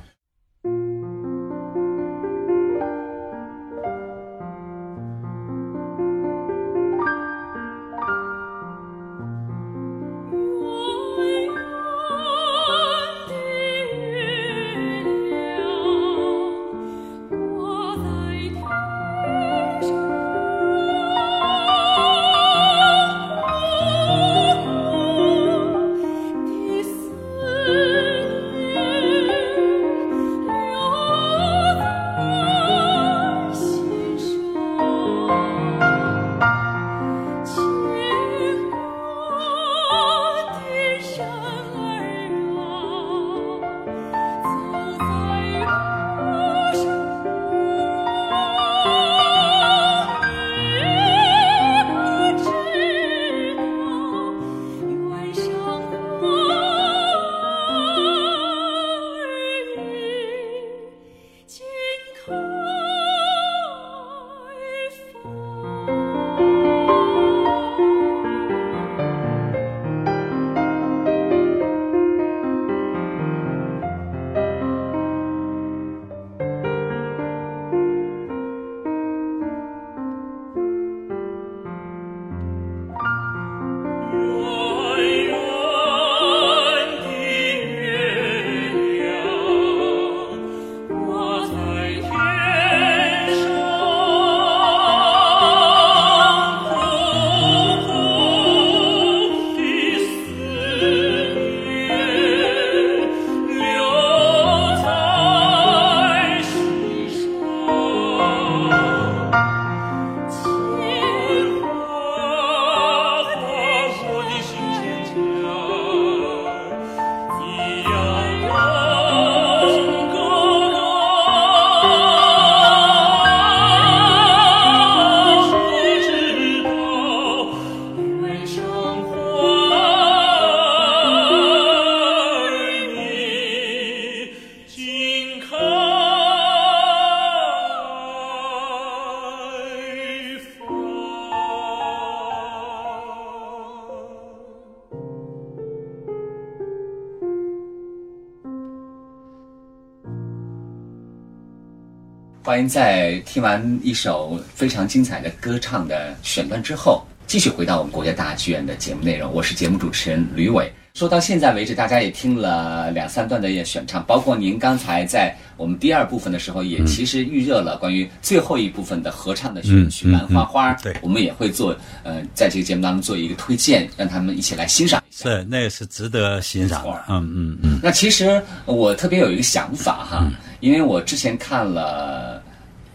[152.67, 159.31] 在听完一首非常精彩的歌唱的选段之后，继续回到我们国家大剧院的节目内容。
[159.33, 160.71] 我是节目主持人吕伟。
[160.93, 171.73] 说到现在为止，大家也听了两三段的选唱，包括您刚才在我们第二部分的时候，也其实预热了关于最后一部分的合唱的选曲《兰花花》嗯对我们也会做
[172.03, 175.29] 呃，在这个节目当中做一个推荐，让他们一起来欣赏一下。
[175.29, 177.05] 是，那也是值得欣赏的。
[177.07, 180.29] 嗯嗯嗯，那其实我特别有一个想法哈，
[180.59, 182.00] 因为我之前看了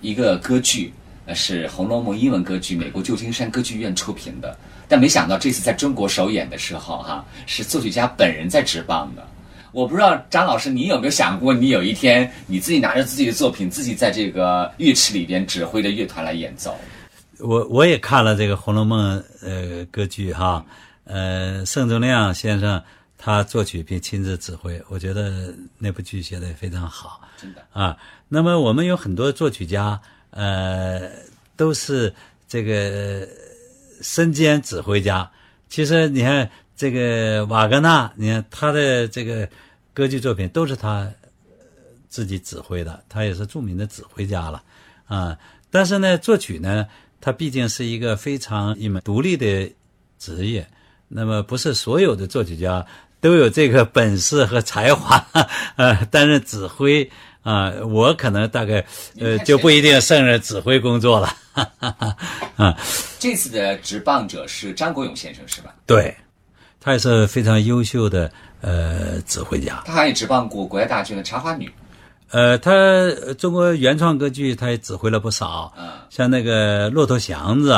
[0.07, 0.93] 一个歌剧，
[1.27, 9.27] 呃，是《红楼梦》英文歌剧，美国旧金山歌剧院出品的，但没想到这次在中国首演的时候哈，是作曲家本人在执棒的。
[9.73, 16.77] 我不知道张老师，你有没有想过，你有一天你自己拿着自己的作品，自己在这个乐池里边指挥着乐团来演奏？
[17.41, 20.65] 我我也看了这个《红楼梦》呃歌剧哈，
[21.03, 22.81] 呃，盛宗亮先生
[23.19, 27.21] 他作曲并亲自指挥，我觉得那部剧写的非常好。
[27.41, 27.97] 真的，啊，
[28.29, 30.01] 那么我们有很多作曲家，
[30.31, 31.11] 呃，
[31.57, 32.15] 都是
[32.47, 33.29] 这个
[34.01, 35.31] 身兼指挥家。
[35.69, 39.49] 其实你看这个瓦格纳，你看他的这个
[39.93, 41.11] 歌剧作品都是他
[42.09, 44.63] 自己指挥的，他也是著名的指挥家了
[45.07, 45.37] 啊。
[45.71, 46.87] 但是呢，作曲呢，
[47.21, 49.71] 他毕竟是一个非常一门独立的
[50.19, 50.67] 职业，
[51.09, 52.87] 那么不是所有的作曲家
[53.27, 55.27] 都有这个本事和才华，
[55.75, 57.11] 呃，担任指挥
[57.43, 57.73] 啊。
[57.85, 58.87] 我可能大概
[59.19, 61.29] 呃就不一定胜任指挥工作了，
[62.55, 62.79] 啊，
[63.19, 65.75] 这次的执棒者是张国勇先生是吧？
[65.87, 66.17] 对，
[66.81, 69.83] 他也是非常优秀的呃指挥家。
[69.85, 71.67] 他还执棒过国家大剧院的《茶花女》。
[72.31, 77.73] 呃，他呃中国原创歌剧他也指挥了不少，嗯像那个《骆驼祥子》，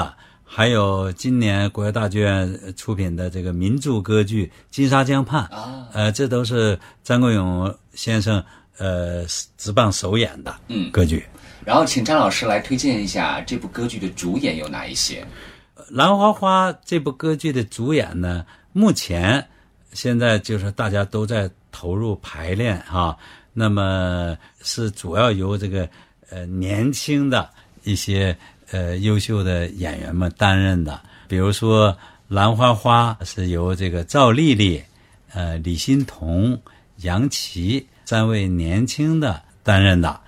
[0.51, 8.43] 还有今年国家大剧院出品的这个民族歌剧《金沙江畔》啊，呃，这都是张国勇先生
[8.79, 9.25] 呃
[9.59, 11.25] 执棒首演的嗯歌剧。
[11.67, 15.23] 然后请张老师来推荐一下这部歌剧的主演有哪一些？
[15.91, 19.47] 《兰花花》这部歌剧的主演呢，目前
[19.93, 23.17] 现在就是大家都在投入排练哈、
[23.53, 25.89] 那么是主要由这个
[26.31, 27.49] 呃年轻的
[27.85, 28.37] 一些
[28.71, 31.93] 呃优秀的演员们担任的，比如说
[32.29, 34.83] 《兰花花》是由这个赵丽丽、
[35.33, 36.61] 呃李欣彤、
[36.99, 40.21] 杨琪三位年轻的担任的，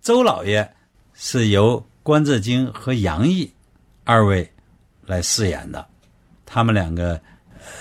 [0.00, 0.68] 周老爷
[1.14, 3.50] 是由关智京和杨毅
[4.04, 4.50] 二位
[5.04, 5.84] 来饰演的，
[6.46, 7.20] 他们两个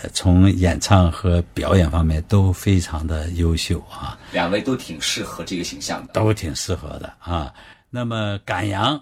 [0.01, 6.13] 呃从演唱和表演方面都非常的优秀啊，两位都挺适合这个形象的。
[6.13, 7.53] 都挺适合的啊。
[7.89, 9.01] 那么赶羊，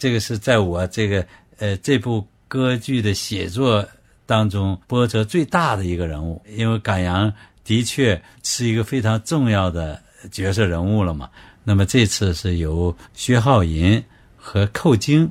[0.00, 1.24] 这个是在我这个
[1.58, 3.86] 呃这部歌剧的写作
[4.26, 7.32] 当中波折最大的一个人物，因为赶羊
[7.62, 11.28] 的确是一个非常重要的角色人物了嘛。
[11.62, 14.02] 那么这次是由薛浩银
[14.34, 15.30] 和寇京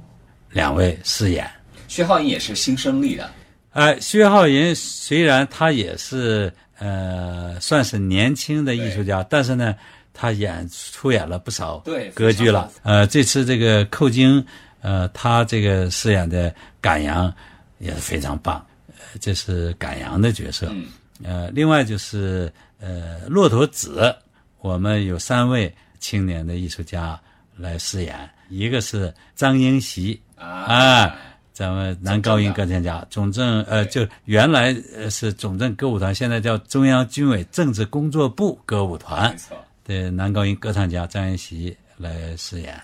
[0.52, 1.50] 两位饰演。
[1.88, 3.30] 薛浩银也是新生力的，
[3.72, 9.76] 呃，薛浩银虽然他也是呃算是年轻的艺术家，但是呢，
[10.20, 11.82] 他演出演了不少
[12.14, 12.70] 歌剧了。
[12.84, 14.46] 呃，这次这个寇京，
[14.82, 17.34] 呃，他这个饰演的赶羊
[17.78, 20.68] 也是非常棒，呃，这是赶羊的角色。
[20.72, 20.88] 嗯。
[21.24, 22.52] 呃，另外就是
[22.82, 24.14] 呃，骆驼子，
[24.60, 27.18] 我们有三位青年的艺术家
[27.56, 30.48] 来饰演，一个是张英席啊。
[30.48, 31.16] 啊，
[31.54, 39.32] 咱们男高音歌唱家，总政呃，就原来呃是总政歌舞团，现在叫中央军委政治工作部歌舞团。
[39.32, 39.58] 没错，
[39.90, 42.80] 的男高音歌唱家张元喜来饰演，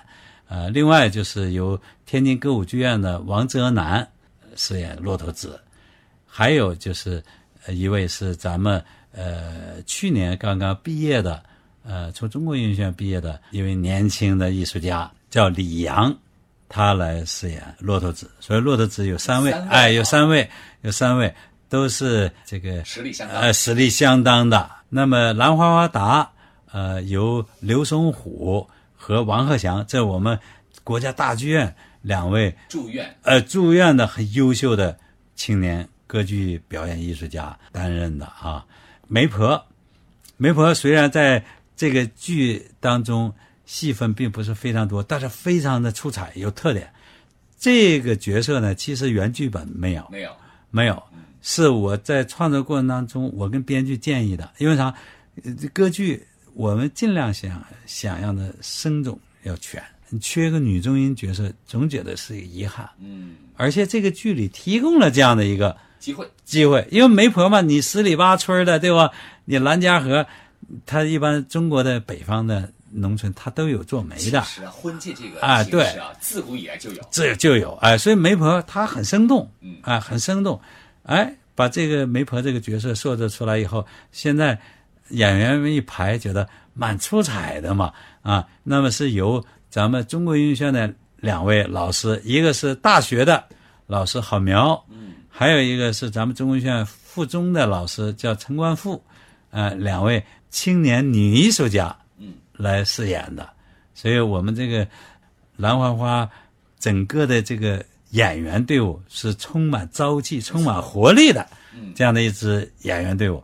[0.48, 4.08] 呃，另外就是由天津歌舞剧院的王泽南
[4.56, 5.60] 饰演骆驼子，
[6.26, 7.24] 还有就是
[7.68, 11.44] 呃一位是咱们呃去年刚刚毕业的，
[11.84, 16.12] 呃从中国音乐学院毕业的一位年轻的艺术家，叫李阳，
[16.68, 18.32] 他来饰演骆驼子。
[18.40, 20.50] 所以骆驼子有三位，三位哎，有啊三位，
[20.82, 21.32] 有三位
[21.70, 23.38] 都是这个实力相当。
[23.38, 24.72] 呃，实力相当的。
[24.90, 26.32] 那么兰花花达，
[26.72, 30.38] 呃，由刘松虎和王鹤祥，在我们
[30.84, 34.98] 国家大剧院两位住院呃住院的很优秀的
[35.36, 38.66] 青年歌剧表演艺术家担任的啊。
[39.08, 39.64] 媒婆，
[40.38, 41.44] 媒婆虽然在
[41.76, 43.34] 这个剧当中
[43.66, 46.92] 戏份并不是非常多，但是非常的出彩，有特点。
[47.58, 50.32] 这个角色呢，其实原剧本没有，没有，
[50.72, 51.04] 没有，
[51.42, 54.52] 是我在创作过程当中，我跟编剧建议的。
[54.58, 54.94] 因为啥？
[55.44, 62.90] 呃这歌剧我们尽量想想要的声种要全，你缺个女中音角色，总觉得是一个遗憾。
[63.00, 66.26] 嗯，而且这个剧里提供了这样的一个机会。
[66.46, 69.12] 机会，因为媒婆嘛，你十里八村的，对吧？
[69.44, 70.26] 你兰家河，
[70.86, 77.04] 它一般中国的北方的农村，它都有做媒的，其实啊，婚介这个啊对啊，自古以来就有。
[77.12, 77.74] 这就有。
[77.82, 79.76] 哎，所以媒婆她很生动，嗯。
[79.82, 80.62] 啊，很生动，
[81.04, 84.58] 哎，把这个媒婆这个角色塑造出来以后，现在
[85.10, 93.44] 演员们一排觉得蛮出彩的嘛，啊，那么是由咱们中国音乐学院的两位老师，一个是大学的
[93.88, 99.04] 老师郝苗，嗯，还有一个是咱们中国音乐学院附中的老师叫陈冠富，
[99.52, 103.48] 呃，两位青年女艺术家，嗯，来饰演的，
[103.94, 104.88] 所以我们这个
[105.56, 106.30] 蓝花花
[106.80, 111.94] 整个的这个演员队伍是充满朝气、充满活力的嗯。
[111.96, 113.44] 这样的一支演员队伍。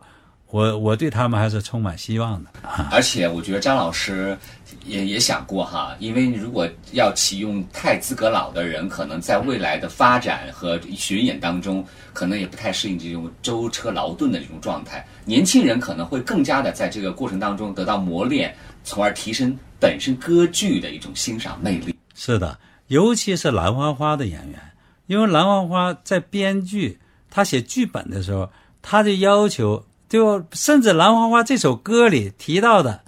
[0.52, 2.50] 我我对他们还是充满希望的。
[2.90, 4.36] 而且我觉得张老师
[4.84, 11.82] 也也想过哈，因为如果要启用太资格老的人，可能在未来的发展和巡演当中，
[12.12, 15.02] 可能也不太适应这种舟车劳顿的这种状态。
[15.24, 21.94] 年轻人可能会更加的在这个过程当中得到磨练，从而提升本身歌剧的一种欣赏魅力。
[22.14, 24.60] 是的，尤其是兰花花的演员，
[25.06, 27.00] 因为兰花花在编剧
[27.30, 28.50] 他写剧本的时候，
[28.82, 29.82] 他的要求
[30.12, 33.00] 就甚至兰花花这首歌里提到的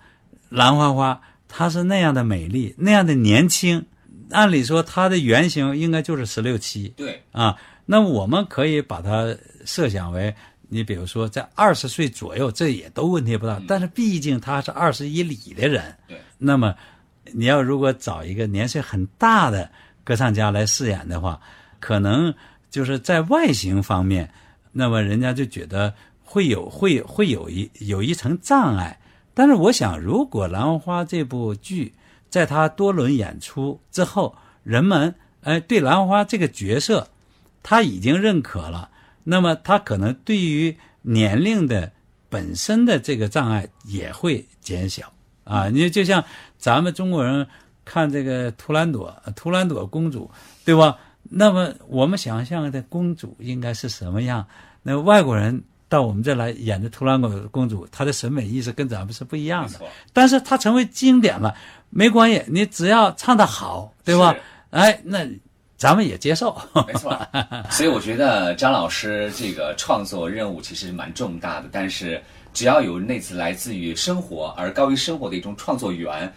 [0.48, 3.84] 兰花花，她是那样的美丽，那样的年轻。
[4.30, 7.58] 按理说，她的原型应该就是十六七对，啊。
[7.84, 9.36] 那我们可以把它
[9.66, 10.34] 设想为，
[10.70, 13.60] 你比如说在二十岁左右，这也都问题不大。
[13.68, 16.74] 但是毕竟她是二十以里的人，对，那么
[17.34, 19.70] 你要如果找一个年岁很大的
[20.04, 21.38] 歌唱家来饰演的话，
[21.80, 22.34] 可能
[22.70, 24.32] 就是在外形方面，
[24.72, 25.92] 那么人家就觉得
[26.34, 28.98] 会有会会有一有一层障碍。
[29.34, 31.94] 但是我想，如果《兰花》这部剧
[32.28, 37.06] 在他多轮演出之后，人们哎对兰花这个角色
[37.62, 38.90] 他已经认可了，
[39.22, 41.92] 那么他可能对于年龄的
[42.28, 45.12] 本身的这个障碍也会减小
[45.44, 45.68] 啊。
[45.68, 46.24] 你就像
[46.58, 47.46] 咱们中国人
[47.84, 50.28] 看这个图兰朵，图兰朵公主，
[50.64, 50.98] 对吧？
[51.30, 54.44] 那么我们想象的公主应该是什么样？
[54.82, 55.62] 那外国人
[55.94, 59.88] 到我们这来演的图兰朵公主，她的审美意识跟咱们是不一样的错。
[60.12, 61.54] 但是她成为经典了，
[61.90, 64.40] 没关系，你只要唱得好，对吧是？
[64.70, 65.24] 哎，那
[65.76, 66.56] 咱们也接受。
[66.88, 67.16] 没错，
[67.70, 72.20] 所以我觉得张老师这个创作任务其实蛮重大的，但是
[72.52, 76.32] 只要有那次来自于生活而高于生活的一种创作源，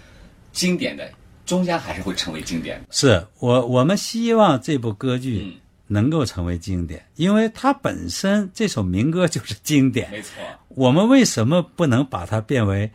[0.51, 1.09] 经典的
[1.45, 2.85] 终将还是会成为经典的。
[2.91, 5.57] 是我我们希望这部歌嗯剧
[5.87, 10.11] 能够成为经典，因为它本身这首民歌就是经典。
[10.11, 10.33] 没错，
[10.69, 12.91] 我们为什么不能把它变为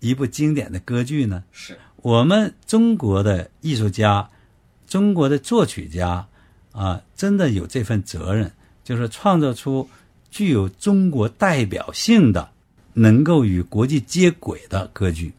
[0.00, 1.44] 一部经典的歌剧呢？
[1.52, 4.28] 是我们中国的艺术家、
[4.86, 6.26] 中国的作曲家
[6.72, 8.50] 啊，真的有这份责任，
[8.82, 9.88] 就是创造出
[10.30, 12.50] 具有中国代表性的、
[12.94, 15.32] 能够与国际接轨的歌剧。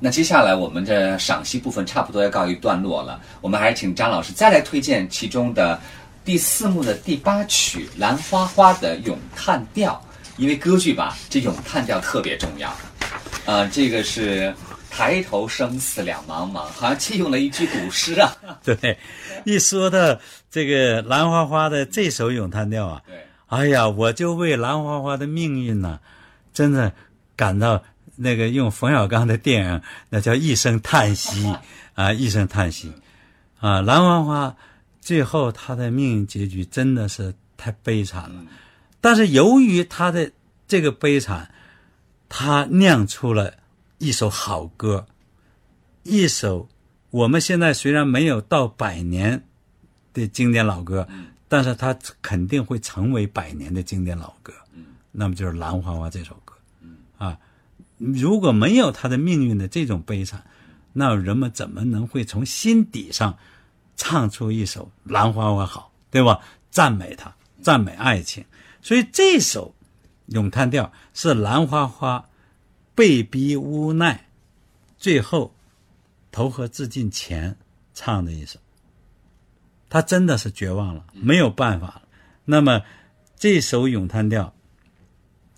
[0.00, 5.80] 那接下来我们的赏析部分差不多要告一段落了，我们还是请张老师再来推荐其中的
[6.24, 10.00] 第四幕的第八曲《兰花花》的咏叹调，
[10.36, 12.72] 因为歌剧吧，这咏叹调特别重要。
[13.44, 14.54] 呃，这个是
[14.90, 18.30] 抬头生死两茫茫，好像借用了一句古诗啊。
[18.62, 18.98] 对，
[19.44, 20.18] 一说到
[20.50, 25.98] 这个兰花花的这首咏叹调啊，对，哎呀，我就为兰花花的命运呢，
[26.52, 26.92] 真的
[27.34, 27.82] 感到
[28.18, 31.54] 那个用冯小刚的电影，那叫一声叹息
[31.94, 32.92] 啊，一声叹息
[33.60, 33.80] 啊。
[33.80, 34.56] 蓝花花
[35.00, 38.44] 最后她的命运结局真的是太悲惨了，
[39.00, 40.30] 但是由于她的
[40.66, 41.50] 这个悲惨，
[42.28, 43.54] 他酿出了
[43.98, 45.06] 一首好歌，
[46.02, 46.68] 一首
[47.10, 49.42] 我们现在虽然没有到百年
[50.12, 51.08] 的经典老歌，
[51.48, 54.52] 但是它肯定会成为百年的经典老歌。
[55.10, 56.47] 那么就是《兰花花》这首歌。
[57.98, 60.46] 如果没有他的命运的这种悲惨，
[60.92, 63.36] 那人们怎么能会从心底上
[63.96, 66.40] 唱出一首《兰花花》好，对吧？
[66.70, 68.44] 赞美他，赞美爱情。
[68.80, 69.74] 所以这首
[70.26, 72.28] 咏叹调是兰花花
[72.94, 74.28] 被逼无奈，
[74.96, 75.54] 最后
[76.30, 77.56] 投河自尽前
[77.94, 78.58] 唱的一首。
[79.88, 82.02] 他真的是绝望了，没有办法了。
[82.44, 82.82] 那么
[83.36, 84.54] 这首咏叹调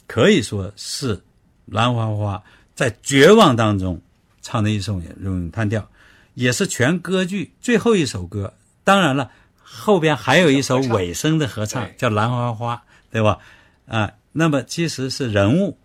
[0.06, 1.22] 可以说是
[1.70, 2.42] 兰花花
[2.74, 4.00] 在绝望当中
[4.42, 5.88] 唱的一首咏叹调，
[6.34, 8.54] 也是全歌剧最后一首歌。
[8.84, 9.30] 当然了，
[9.62, 12.76] 后边还有一首尾声的合唱，叫《兰花花》，
[13.10, 13.38] 对吧？
[13.86, 15.78] 啊，那么其实是人物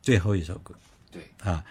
[0.00, 0.74] 最后一首歌。
[1.10, 1.64] 对啊，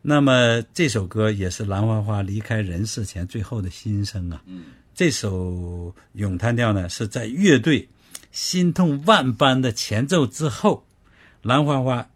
[0.00, 4.42] 那么这首歌也是兰花花离开人世前最后的心声啊。
[4.46, 4.64] 嗯，
[4.94, 7.88] 这首咏叹调呢，是在乐队
[8.30, 10.86] 心痛万般的前奏之后，
[11.42, 12.08] 兰花花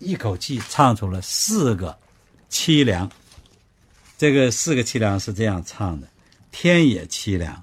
[0.00, 1.96] 一口气唱出了四个
[2.50, 3.10] 凄凉。
[4.18, 6.08] 这个四个凄凉是这样唱的：
[6.50, 7.62] 天也凄凉，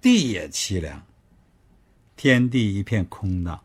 [0.00, 1.00] 地也凄凉，
[2.16, 3.60] 天地一片空荡，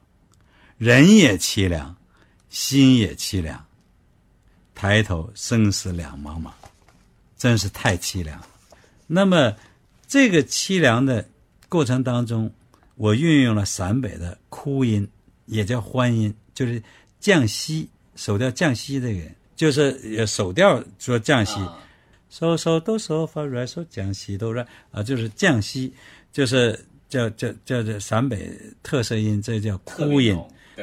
[0.77, 1.95] 人也凄凉，
[2.49, 3.65] 心也凄凉。
[4.75, 6.51] 抬头生死两茫茫，
[7.37, 8.47] 真是太凄凉了。
[9.07, 9.55] 那么，
[10.07, 11.27] 这个凄凉的
[11.69, 12.51] 过程当中，
[12.95, 15.07] 我运用了陕北的哭音，
[15.45, 16.83] 也叫欢音，就是
[17.25, 19.21] 降西手调降西这个，
[19.55, 21.75] 就是呃手调说降西，啊。
[22.29, 25.91] 手手哆嗦发软手降西哆软啊，就是降西，
[26.31, 28.51] 就是叫叫叫这陕北
[28.83, 30.39] 特色音，这叫哭音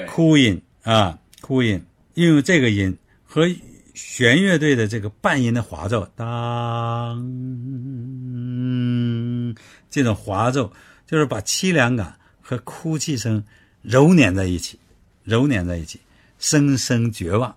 [0.09, 1.81] 哭音啊，哭音，
[2.15, 2.93] 运用这个音
[3.25, 3.49] 和
[3.95, 7.25] 弦乐队的这个半音的滑奏，当
[9.89, 10.73] 这种滑奏，
[11.07, 13.45] 就是把凄凉感和哭泣声
[13.81, 14.77] 揉捻在一起，
[15.23, 16.01] 揉捻在一起，
[16.43, 17.57] 声声绝望，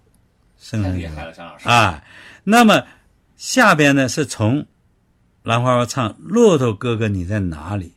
[0.59, 1.67] 声声绝望太厉害了，张老师。
[1.67, 2.03] 啊。
[2.43, 2.85] 那么
[3.35, 4.67] 下边呢是从
[5.41, 7.87] 兰花花唱《骆驼哥哥你在哪里》，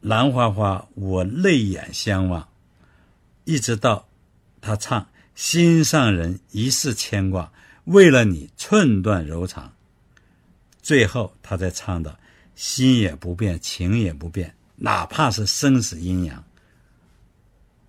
[0.00, 2.48] 兰花花我泪眼相望，
[3.44, 4.08] 一直到
[4.60, 7.52] 他唱“心上人一世牵挂，
[7.84, 9.72] 为了你寸断柔肠”，
[10.82, 12.18] 最后他再唱到
[12.56, 16.42] “心也不变，情也不变，哪怕是生死阴阳”，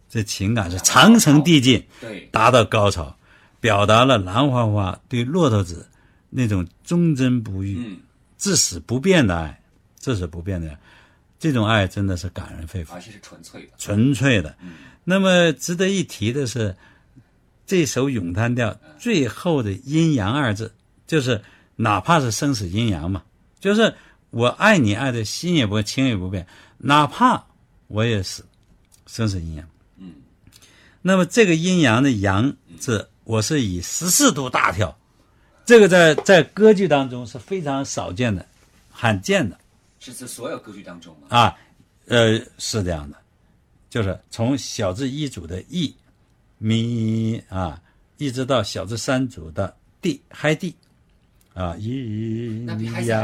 [0.10, 3.16] 这情感是长城递进，对，达到高潮，
[3.60, 5.88] 表达了兰花花对骆驼子
[6.30, 7.98] 那种忠贞不渝、嗯，
[8.38, 9.62] 至死不变的爱，
[10.00, 10.80] 至死不变的爱，
[11.40, 13.02] 这种爱真的是感人肺腑而。
[13.02, 13.72] 且是纯粹的。
[13.78, 14.56] 纯粹的。
[14.62, 14.74] 嗯
[15.10, 16.76] 那么值得一提的是，
[17.66, 20.74] 这首咏叹调最后的阴阳二字，
[21.06, 21.42] 就是
[21.78, 23.24] 哪怕是生死阴阳嘛，
[23.58, 23.94] 就是
[24.32, 26.46] 我爱你爱的心也不会，情也不变，
[26.78, 27.42] 哪怕
[27.88, 28.46] 我也死，
[29.06, 29.66] 生死阴阳。
[30.98, 34.98] 嗯，那么这个阴阳的阳字，我是以十四度大跳，
[35.66, 38.46] 这个在在歌剧当中是非常少见的、
[38.90, 39.58] 罕见的。
[40.00, 41.28] 是指所有歌剧当中吗？
[41.30, 41.58] 啊，
[42.08, 43.18] 呃，是这样的，
[43.90, 45.96] 就是从小字一组的 e
[46.60, 47.82] 咪啊，
[48.18, 50.76] 一直到小字三组的 d 嗨 d
[51.54, 53.22] 啊，一那比嗨 C 还呀，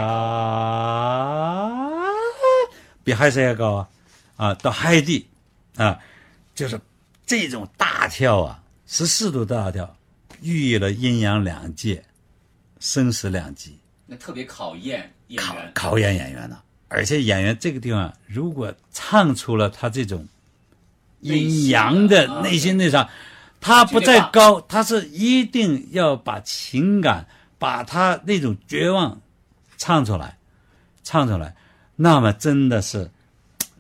[3.04, 3.88] 比嗨 C 还高啊
[4.36, 5.28] 啊，到嗨 d
[5.78, 6.00] 啊，
[6.56, 6.80] 就是
[7.42, 9.98] 这种大跳啊，十四度大跳，
[10.44, 12.04] 寓意了阴阳两界，
[12.80, 13.76] 生死两极。
[14.06, 15.72] 那特别考验演考员。
[15.74, 16.64] 考验演员了。
[16.90, 20.28] 而且演员这个地方，如果唱出了他这种
[21.22, 23.10] 阴阳的内内心心那啥，
[23.60, 27.26] 他不在高，他是一定要把情感，
[27.58, 29.20] 把他那种绝望
[29.76, 30.38] 唱出来，
[31.04, 31.56] 唱出来，
[31.96, 33.10] 那么真的是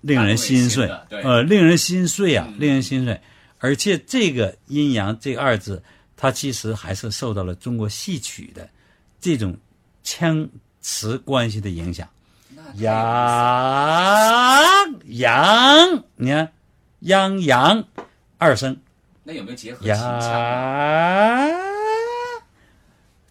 [0.01, 3.21] 令人心碎呃，令人心碎啊，嗯令人心碎。
[3.63, 5.81] 而且这个阴阳这二字，
[6.17, 8.69] 它其实还是受到了中国戏曲的
[9.21, 9.57] 这种
[10.03, 10.49] 腔
[10.81, 12.05] 词关系的影响。
[12.75, 12.91] 阳
[15.05, 16.51] 阳，你看，
[16.99, 17.87] 央阳
[18.37, 18.75] 二声，
[19.23, 21.49] 那有没有结合秦腔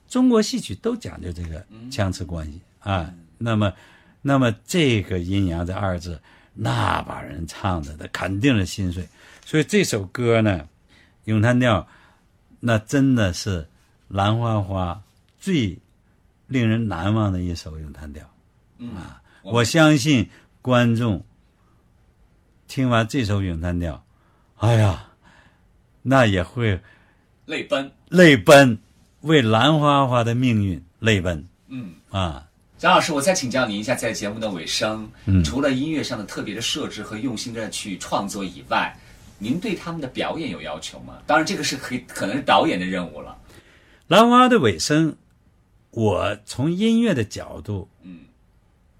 [0.09, 3.12] 中国戏曲都讲究这个腔词关系啊。
[3.37, 3.70] 那么，
[4.22, 6.18] 那么这个阴阳这二字，
[6.55, 9.07] 那把人唱的，那肯定是心碎。
[9.45, 10.68] 所以这首歌呢，
[11.24, 11.86] 咏叹调，
[12.61, 13.68] 那真的是
[14.09, 15.03] 兰花花
[15.38, 15.78] 最
[16.47, 18.24] 令人难忘的一首咏叹调。
[18.78, 18.95] 嗯，
[19.43, 20.28] 我相信
[20.61, 21.24] 观众
[22.66, 24.05] 听完这首咏叹调，
[24.57, 25.09] 哎呀，
[26.03, 26.80] 那也会
[27.47, 27.93] 泪奔。
[28.09, 28.78] 泪奔，
[29.22, 32.49] 为兰花花的命运泪奔嗯，啊！
[32.78, 38.95] 张老师，我再请教您一下，在节目的尾声，嗯除了音乐上的特别的设置和用心的去创作以外，
[39.43, 41.18] 您对他们的表演有要求吗？
[41.26, 43.36] 当然，这个是可以可能是导演的任务了。
[44.07, 45.16] 兰花的尾声，
[45.90, 48.20] 我从音乐的角度嗯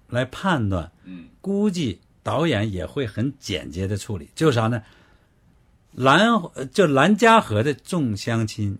[0.09, 4.83] 来判断，嗯估计导演也会很简洁的处理，就是啥呢？
[5.93, 8.77] 兰呃就兰家河的众乡亲，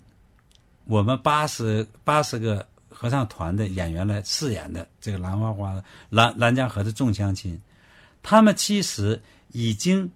[0.86, 7.62] 我们八十八十个合唱团的演员来饰演的这个兰花花兰兰家河的众乡亲，
[8.22, 10.12] 他们其实已经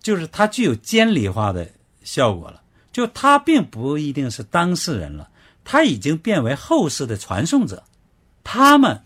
[0.00, 1.68] 就是它具有监理化的
[2.02, 5.28] 效果了，就他并不一定是当事人了，
[5.64, 7.84] 他已经变为后世的传颂者，
[8.42, 9.02] 他们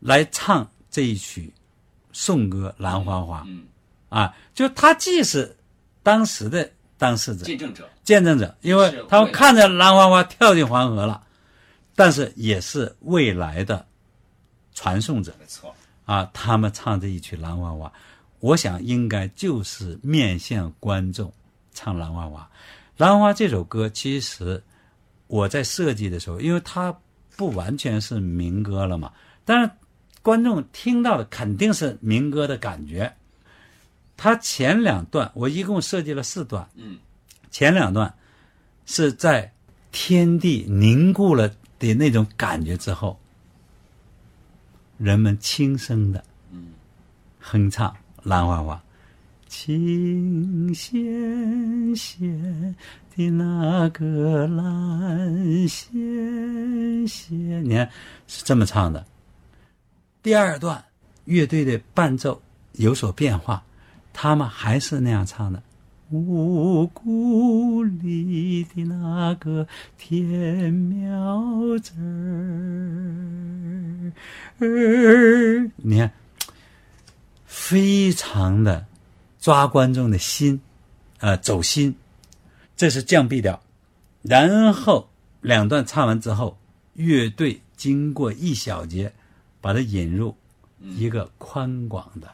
[0.00, 1.52] 来唱这一曲
[2.12, 3.64] 颂歌《兰花花》嗯，
[4.08, 5.56] 啊，就他既是
[6.02, 7.88] 当时的当事者、见证者。
[8.02, 11.22] 见证者，因为他们看着兰花花跳进黄河了，
[11.94, 13.84] 但是也是未来的
[14.74, 15.74] 传颂者没错。
[16.04, 16.30] 啊。
[16.32, 17.88] 他们唱这一曲《兰花花》，
[18.40, 21.32] 我想应该就是面向观众
[21.72, 22.40] 唱《兰花花》。
[22.96, 24.62] 《兰花》这首歌其实
[25.26, 26.96] 我在设计的时候，因为它
[27.36, 29.12] 不完全是民歌了嘛，
[29.44, 29.70] 但是
[30.22, 33.14] 观众听到的肯定是民歌的感觉。
[34.16, 36.98] 它前两段我一共设计了四段，嗯，
[37.50, 38.14] 前两段
[38.86, 39.52] 是在
[39.92, 43.18] 天地凝固了的那种感觉之后，
[44.96, 46.68] 人们轻声的嗯
[47.38, 47.90] 哼唱
[48.26, 48.74] 《兰花花》，
[49.46, 52.74] 琴弦弦
[53.14, 57.88] 的那个蓝弦弦，你看
[58.26, 59.06] 是这么唱的。
[60.24, 60.84] 第二段
[61.26, 63.62] 乐队的伴奏有所变化，
[64.12, 65.62] 他们还是那样唱的。
[66.10, 71.92] 五谷里的那个甜苗子
[74.58, 76.10] 儿，你看，
[77.56, 78.86] 非常的
[79.40, 80.60] 抓观众的心，
[81.20, 81.96] 呃，走心。
[82.76, 83.60] 这是降 B 调，
[84.20, 85.08] 然后
[85.40, 86.58] 两段唱完之后，
[86.92, 89.10] 乐队经过一小节，
[89.62, 90.36] 把它引入
[90.80, 92.30] 一个宽广的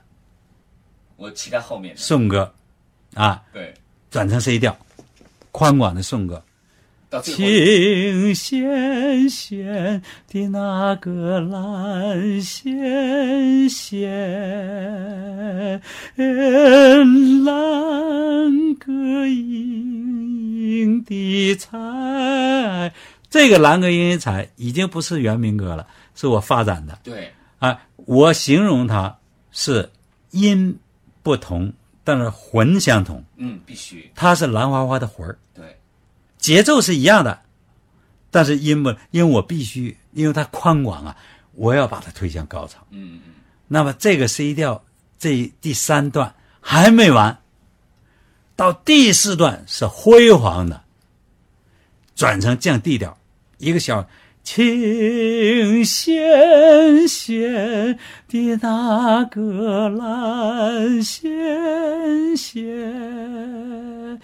[1.16, 2.00] 我期待后面的。
[2.00, 2.52] 颂歌，
[3.14, 3.72] 啊，对，
[4.10, 4.76] 转成 C 调，
[5.52, 6.44] 宽广的颂歌。
[7.12, 14.08] 到最后情纤纤的那个蓝纤纤，
[17.44, 18.90] 蓝格
[19.26, 22.94] 莺莺的彩。
[23.28, 27.78] 这个蓝格莺莺彩已经不是原民歌了，是我发展的对，啊。
[28.06, 29.18] 我形容它
[29.50, 29.90] 是
[30.30, 30.78] 音
[31.22, 31.70] 不同，
[32.02, 33.22] 但是魂相同。
[33.36, 35.38] 嗯，必须它是兰花花的魂儿。
[35.54, 35.76] 对，
[36.42, 37.40] 节奏是一样的，
[38.30, 41.16] 但是因不，因为我必须，因为它宽广啊，
[41.52, 42.84] 我要把它推向高潮。
[42.90, 43.32] 嗯嗯
[43.68, 44.84] 那么这个 C 调
[45.18, 47.40] 这第三段还没完，
[48.56, 50.82] 到第四段是辉煌的，
[52.16, 53.16] 转成降 D 调，
[53.58, 54.06] 一个小
[54.44, 64.20] 情纤纤的那个蓝纤纤，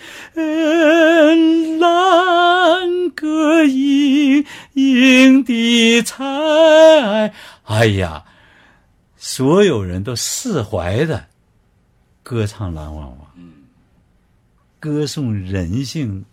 [1.79, 4.45] 蓝格莹
[4.75, 7.33] 莹的彩。
[7.65, 8.25] 哎呀，
[9.17, 11.27] 所有人都释怀的
[12.23, 13.53] 歌唱蓝花花，嗯，
[14.81, 16.25] 歌颂人性，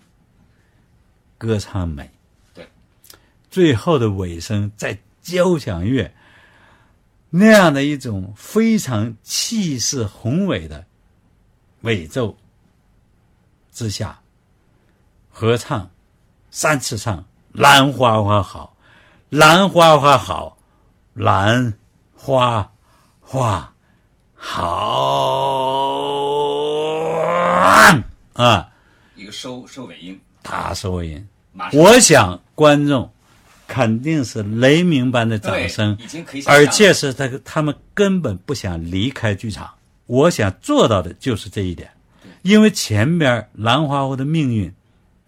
[1.38, 2.10] 歌唱美。
[3.56, 6.14] 对，最后的尾声在交响乐
[7.30, 10.86] 那样的一种非常气势宏伟的
[11.82, 12.36] 尾奏
[13.72, 14.20] 之下，
[15.30, 15.90] 合唱
[16.52, 17.24] 三次唱
[17.56, 18.76] “兰花花好，
[19.30, 20.58] 兰花花好，
[21.14, 21.74] 兰
[22.14, 22.74] 花
[23.22, 23.74] 花
[24.36, 24.66] 好
[28.34, 28.70] 啊！
[29.16, 31.26] 一个收收尾音，大收音。
[31.72, 33.10] 我想观众
[33.68, 39.74] 肯定是雷鸣般的掌声，已经可以想而且是他他们根本不想离开剧场。
[40.06, 41.90] 我想做到的就是这一点，
[42.44, 44.72] 因为前边兰花湖的命运，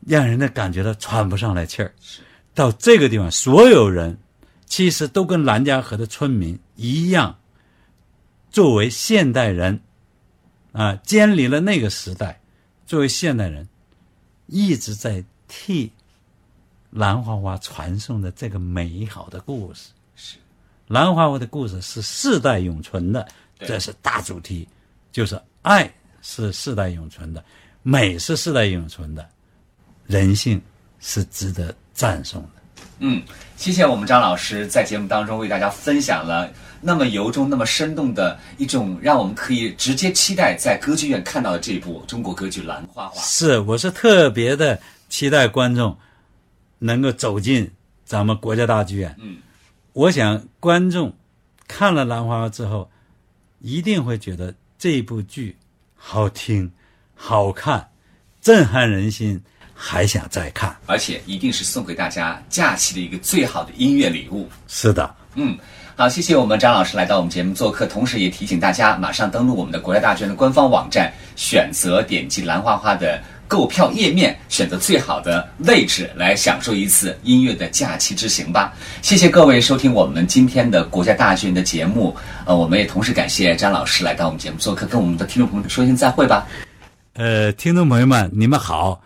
[0.06, 1.92] 让人家感觉到喘不上来气儿。
[2.54, 4.18] 到这个地方，所有人
[4.66, 7.38] 其实都跟兰家河的村民一样，
[8.52, 9.80] 作为现代人，
[10.72, 12.40] 啊，监离了那个时代，
[12.86, 13.68] 作为现代人，
[14.46, 15.92] 一直在替
[16.98, 19.90] 兰花花传颂的这个美好的故事。
[20.16, 20.38] 是
[20.88, 23.28] 兰花花的故事是世代永存的，
[23.60, 24.68] 对这是大主题，
[25.12, 25.88] 就是爱
[26.24, 27.44] 是世代永存的，
[27.84, 29.30] 美是世代永存的，
[30.08, 30.60] 人性
[31.00, 32.50] 是值得赞颂的。
[33.00, 33.22] 嗯，
[33.58, 43.22] 谢谢我们张老师在节目当中为大家分享了那么由衷、那么生动的一种，让我们可以直接期待在歌剧院看到的这部中国歌剧《兰花花》。
[43.24, 44.80] 是，我是特别的
[45.10, 45.96] 期待观众
[46.80, 47.72] 能够走进
[48.06, 49.16] 咱们国家大剧院。
[49.20, 49.38] 嗯，
[49.94, 51.14] 我想观众
[51.68, 52.90] 看了《兰花》之后，
[53.60, 55.58] 一定会觉得这部剧
[55.96, 56.72] 好听、
[57.16, 57.90] 好看、
[58.42, 59.42] 震撼人心，
[59.74, 60.76] 还想再看。
[60.86, 64.48] 而且一定是送给大家假期的一个最好的音乐礼物。
[64.68, 65.58] 是的，嗯，
[65.96, 78.74] 好，谢谢我们张老师来到我们节目做客，同时也提醒大家马上登录我们的国家大剧院的官方网站，选择点击兰花花的购票页面，选择最好的位置来享受一次音乐的假期之行吧。
[79.02, 86.46] 谢谢各位收听我们今天的国家大剧院的节目，呃，我们也同时感谢张老师来到我们节目做客，跟我们的听众朋友说声再会吧。
[87.14, 89.02] 呃，听众朋友们，你们好。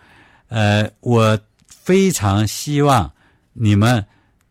[0.48, 3.10] 呃，我非常希望
[3.54, 4.04] 你们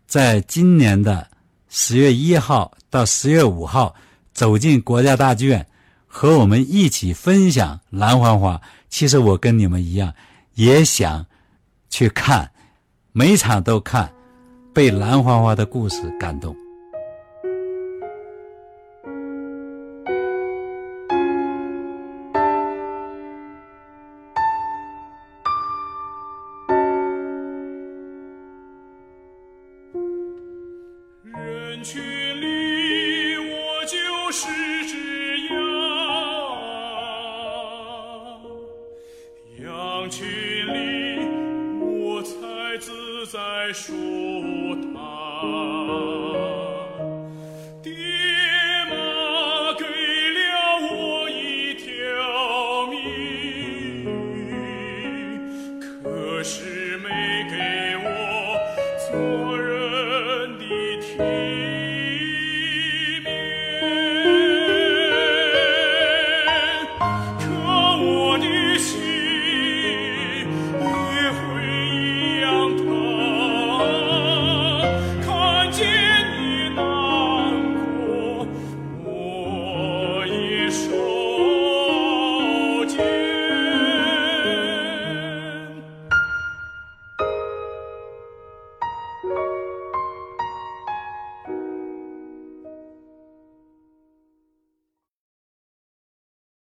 [0.08, 1.28] 在今年的
[1.70, 3.94] 十月一号到十月五号
[4.34, 5.68] 走进国家大剧院，
[6.08, 8.56] 和我们一起分享《蓝花花》。
[8.92, 10.14] 其实我跟你们一样，
[10.54, 11.26] 也想
[11.90, 12.52] 去看，
[13.14, 14.14] 每场都看，
[14.74, 16.56] 被蓝花花的故事感动。